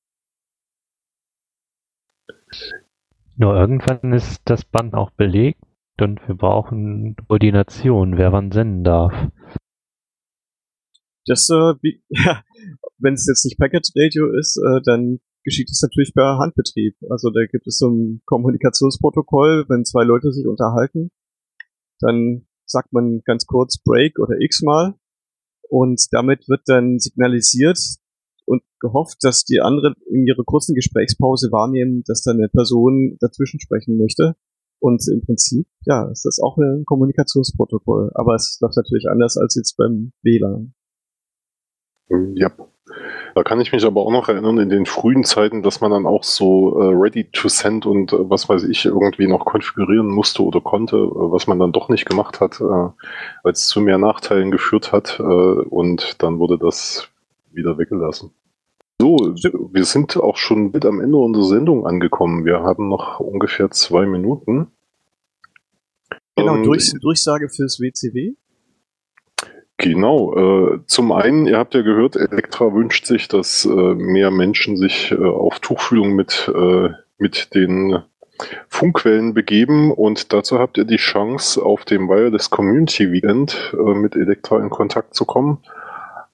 Nur 3.35 3.55
irgendwann 3.55 4.13
ist 4.13 4.41
das 4.45 4.63
Band 4.65 4.95
auch 4.95 5.11
belegt 5.11 5.61
und 5.99 6.27
wir 6.27 6.35
brauchen 6.35 7.15
Koordination, 7.27 8.17
wer 8.17 8.31
wann 8.31 8.51
senden 8.51 8.83
darf. 8.83 9.13
Das, 11.25 11.49
äh, 11.49 11.73
wie, 11.81 12.03
ja, 12.09 12.43
wenn 12.97 13.13
es 13.13 13.27
jetzt 13.27 13.45
nicht 13.45 13.57
Packet 13.57 13.87
Radio 13.95 14.31
ist, 14.37 14.57
äh, 14.57 14.81
dann 14.83 15.19
geschieht 15.43 15.69
es 15.69 15.81
natürlich 15.81 16.13
per 16.13 16.37
Handbetrieb. 16.37 16.95
Also 17.09 17.29
da 17.29 17.41
gibt 17.51 17.67
es 17.67 17.77
so 17.77 17.89
ein 17.89 18.21
Kommunikationsprotokoll, 18.25 19.65
wenn 19.67 19.85
zwei 19.85 20.03
Leute 20.03 20.31
sich 20.31 20.47
unterhalten, 20.47 21.11
dann 21.99 22.47
sagt 22.65 22.93
man 22.93 23.21
ganz 23.25 23.45
kurz 23.45 23.77
Break 23.83 24.19
oder 24.19 24.39
X 24.39 24.61
mal 24.61 24.95
und 25.69 26.07
damit 26.11 26.47
wird 26.47 26.61
dann 26.67 26.99
signalisiert 26.99 27.79
und 28.45 28.61
gehofft, 28.79 29.17
dass 29.21 29.43
die 29.43 29.59
anderen 29.61 29.95
in 30.09 30.25
ihrer 30.27 30.43
kurzen 30.43 30.75
Gesprächspause 30.75 31.51
wahrnehmen, 31.51 32.03
dass 32.05 32.23
da 32.23 32.31
eine 32.31 32.49
Person 32.49 33.17
dazwischen 33.19 33.59
sprechen 33.59 33.97
möchte. 33.97 34.35
Und 34.79 35.01
im 35.07 35.21
Prinzip, 35.21 35.65
ja, 35.85 36.09
ist 36.11 36.25
das 36.25 36.39
auch 36.43 36.57
ein 36.57 36.83
Kommunikationsprotokoll. 36.85 38.11
Aber 38.15 38.35
es 38.35 38.57
läuft 38.61 38.75
natürlich 38.75 39.05
anders 39.09 39.37
als 39.37 39.55
jetzt 39.55 39.77
beim 39.77 40.11
WLAN. 40.23 40.73
Ja, 42.35 42.51
da 43.35 43.43
kann 43.43 43.61
ich 43.61 43.71
mich 43.71 43.85
aber 43.85 44.01
auch 44.01 44.11
noch 44.11 44.29
erinnern, 44.29 44.59
in 44.59 44.69
den 44.69 44.85
frühen 44.85 45.23
Zeiten, 45.23 45.63
dass 45.63 45.81
man 45.81 45.91
dann 45.91 46.05
auch 46.05 46.23
so 46.23 46.79
äh, 46.79 46.93
ready 46.93 47.29
to 47.31 47.47
send 47.47 47.85
und 47.85 48.13
äh, 48.13 48.29
was 48.29 48.49
weiß 48.49 48.63
ich 48.65 48.85
irgendwie 48.85 49.27
noch 49.27 49.45
konfigurieren 49.45 50.07
musste 50.07 50.43
oder 50.43 50.61
konnte, 50.61 50.97
äh, 50.97 50.99
was 51.31 51.47
man 51.47 51.59
dann 51.59 51.71
doch 51.71 51.89
nicht 51.89 52.05
gemacht 52.05 52.41
hat, 52.41 52.59
äh, 52.59 52.63
weil 52.63 53.51
es 53.51 53.67
zu 53.67 53.81
mehr 53.81 53.97
Nachteilen 53.97 54.51
geführt 54.51 54.91
hat 54.91 55.19
äh, 55.19 55.23
und 55.23 56.21
dann 56.21 56.39
wurde 56.39 56.57
das 56.59 57.09
wieder 57.53 57.77
weggelassen. 57.77 58.31
So, 58.99 59.17
wir 59.17 59.85
sind 59.85 60.15
auch 60.17 60.37
schon 60.37 60.71
mit 60.71 60.85
am 60.85 61.01
Ende 61.01 61.17
unserer 61.17 61.45
Sendung 61.45 61.85
angekommen. 61.85 62.45
Wir 62.45 62.61
haben 62.61 62.89
noch 62.89 63.19
ungefähr 63.19 63.69
zwei 63.71 64.05
Minuten. 64.05 64.67
Genau, 66.35 66.63
Durch, 66.63 66.93
Durchsage 67.01 67.49
fürs 67.49 67.79
WCW. 67.79 68.33
Genau. 69.77 70.75
Äh, 70.75 70.79
zum 70.85 71.11
einen, 71.11 71.47
ihr 71.47 71.57
habt 71.57 71.73
ja 71.73 71.81
gehört, 71.81 72.15
Elektra 72.15 72.73
wünscht 72.73 73.05
sich, 73.05 73.27
dass 73.27 73.65
äh, 73.65 73.69
mehr 73.69 74.31
Menschen 74.31 74.77
sich 74.77 75.11
äh, 75.11 75.15
auf 75.15 75.59
Tuchfühlung 75.59 76.13
mit, 76.13 76.49
äh, 76.55 76.89
mit 77.17 77.53
den 77.53 78.03
Funkquellen 78.67 79.33
begeben 79.33 79.91
und 79.91 80.33
dazu 80.33 80.59
habt 80.59 80.77
ihr 80.77 80.85
die 80.85 80.97
Chance, 80.97 81.63
auf 81.63 81.85
dem 81.85 82.07
Wireless 82.07 82.49
Community 82.49 83.11
Weekend 83.11 83.73
äh, 83.73 83.93
mit 83.93 84.15
Elektra 84.15 84.59
in 84.59 84.69
Kontakt 84.69 85.13
zu 85.13 85.25
kommen. 85.25 85.59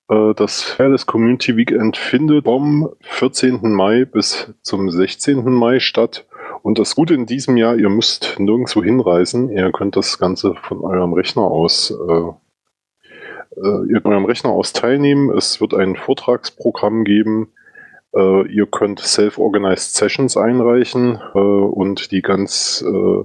Äh, 0.10 0.34
das 0.34 0.78
Wireless 0.78 1.06
Community 1.06 1.56
Weekend 1.56 1.98
findet 1.98 2.46
vom 2.46 2.90
14. 3.02 3.60
Mai 3.62 4.06
bis 4.06 4.54
zum 4.62 4.90
16. 4.90 5.44
Mai 5.54 5.80
statt. 5.80 6.26
Und 6.62 6.78
das 6.80 6.96
Gute 6.96 7.14
in 7.14 7.26
diesem 7.26 7.56
Jahr, 7.56 7.76
ihr 7.76 7.90
müsst 7.90 8.36
nirgendwo 8.38 8.84
hinreisen. 8.84 9.50
Ihr 9.50 9.72
könnt 9.72 9.96
das 9.96 10.18
Ganze 10.18 10.56
von 10.56 10.82
eurem 10.82 11.14
Rechner 11.14 11.44
aus 11.44 11.92
äh, 11.92 12.32
äh, 13.62 14.02
am 14.04 14.26
Rechner 14.26 14.50
aus 14.50 14.74
teilnehmen. 14.74 15.36
Es 15.36 15.62
wird 15.62 15.74
ein 15.74 15.96
Vortragsprogramm 15.96 17.04
geben. 17.04 17.50
Äh, 18.14 18.48
ihr 18.48 18.66
könnt 18.66 19.00
Self-Organized 19.00 19.96
Sessions 19.96 20.36
einreichen 20.38 21.20
äh, 21.34 21.40
und 21.40 22.12
die 22.12 22.22
ganz, 22.22 22.84
äh, 22.86 23.24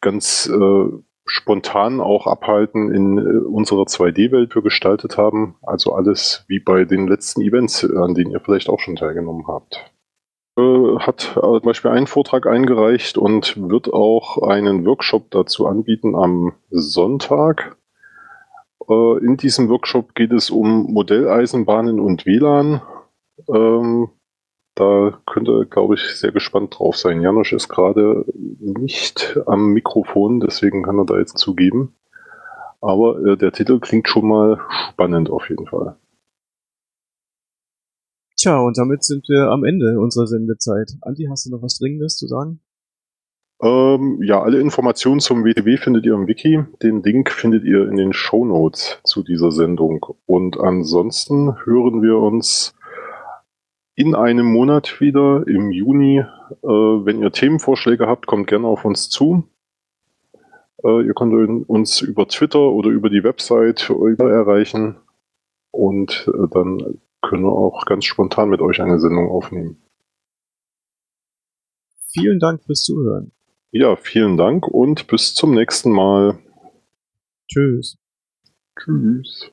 ganz 0.00 0.48
äh, 0.48 0.84
spontan 1.28 2.00
auch 2.00 2.26
abhalten 2.26 2.92
in 2.92 3.18
äh, 3.18 3.38
unserer 3.46 3.82
2D-Welt 3.82 4.54
wir 4.54 4.62
gestaltet 4.62 5.16
haben. 5.16 5.56
Also 5.62 5.92
alles 5.92 6.44
wie 6.48 6.58
bei 6.58 6.84
den 6.84 7.06
letzten 7.06 7.42
Events, 7.42 7.84
an 7.84 8.14
denen 8.14 8.32
ihr 8.32 8.40
vielleicht 8.40 8.68
auch 8.68 8.80
schon 8.80 8.96
teilgenommen 8.96 9.46
habt 9.46 9.92
hat 10.98 11.20
zum 11.20 11.60
Beispiel 11.62 11.92
einen 11.92 12.08
Vortrag 12.08 12.46
eingereicht 12.46 13.16
und 13.16 13.56
wird 13.68 13.92
auch 13.92 14.42
einen 14.42 14.84
Workshop 14.84 15.30
dazu 15.30 15.66
anbieten 15.66 16.16
am 16.16 16.52
Sonntag. 16.70 17.76
Äh, 18.88 19.18
in 19.24 19.36
diesem 19.36 19.68
Workshop 19.68 20.14
geht 20.14 20.32
es 20.32 20.50
um 20.50 20.92
Modelleisenbahnen 20.92 22.00
und 22.00 22.26
WLAN. 22.26 22.82
Ähm, 23.48 24.08
da 24.78 25.18
könnt 25.26 25.48
ihr, 25.48 25.64
glaube 25.64 25.94
ich, 25.94 26.02
sehr 26.16 26.30
gespannt 26.30 26.78
drauf 26.78 26.96
sein. 26.96 27.20
Janosch 27.20 27.52
ist 27.52 27.68
gerade 27.68 28.24
nicht 28.34 29.38
am 29.46 29.72
Mikrofon, 29.72 30.40
deswegen 30.40 30.84
kann 30.84 30.98
er 30.98 31.04
da 31.04 31.18
jetzt 31.18 31.38
zugeben. 31.38 31.96
Aber 32.80 33.18
äh, 33.24 33.36
der 33.36 33.50
Titel 33.50 33.80
klingt 33.80 34.08
schon 34.08 34.28
mal 34.28 34.60
spannend 34.90 35.30
auf 35.30 35.48
jeden 35.50 35.66
Fall. 35.66 35.96
Tja, 38.36 38.60
und 38.60 38.78
damit 38.78 39.02
sind 39.02 39.28
wir 39.28 39.50
am 39.50 39.64
Ende 39.64 39.98
unserer 39.98 40.28
Sendezeit. 40.28 40.92
Andi, 41.00 41.26
hast 41.28 41.46
du 41.46 41.50
noch 41.50 41.62
was 41.62 41.78
Dringendes 41.78 42.16
zu 42.16 42.28
sagen? 42.28 42.60
Ähm, 43.60 44.22
ja, 44.22 44.40
alle 44.40 44.60
Informationen 44.60 45.18
zum 45.18 45.44
WTW 45.44 45.76
findet 45.76 46.06
ihr 46.06 46.14
im 46.14 46.28
Wiki. 46.28 46.62
Den 46.80 47.02
Link 47.02 47.32
findet 47.32 47.64
ihr 47.64 47.88
in 47.88 47.96
den 47.96 48.12
Show 48.12 48.44
Notes 48.44 49.00
zu 49.02 49.24
dieser 49.24 49.50
Sendung. 49.50 50.06
Und 50.26 50.60
ansonsten 50.60 51.56
hören 51.64 52.00
wir 52.00 52.18
uns 52.18 52.77
in 53.98 54.14
einem 54.14 54.46
Monat 54.46 55.00
wieder 55.00 55.44
im 55.48 55.72
Juni. 55.72 56.18
Äh, 56.20 56.66
wenn 56.66 57.20
ihr 57.20 57.32
Themenvorschläge 57.32 58.06
habt, 58.06 58.28
kommt 58.28 58.46
gerne 58.46 58.68
auf 58.68 58.84
uns 58.84 59.08
zu. 59.10 59.48
Äh, 60.84 61.04
ihr 61.04 61.14
könnt 61.14 61.68
uns 61.68 62.00
über 62.00 62.28
Twitter 62.28 62.60
oder 62.60 62.90
über 62.90 63.10
die 63.10 63.24
Website 63.24 63.90
erreichen. 63.90 64.98
Und 65.72 66.30
äh, 66.32 66.46
dann 66.52 67.00
können 67.22 67.42
wir 67.42 67.52
auch 67.52 67.86
ganz 67.86 68.04
spontan 68.04 68.50
mit 68.50 68.60
euch 68.60 68.80
eine 68.80 69.00
Sendung 69.00 69.30
aufnehmen. 69.30 69.82
Vielen 72.06 72.38
Dank 72.38 72.62
fürs 72.62 72.82
Zuhören. 72.82 73.32
Ja, 73.72 73.96
vielen 73.96 74.36
Dank 74.36 74.68
und 74.68 75.08
bis 75.08 75.34
zum 75.34 75.54
nächsten 75.54 75.90
Mal. 75.90 76.38
Tschüss. 77.48 77.98
Tschüss. 78.78 79.50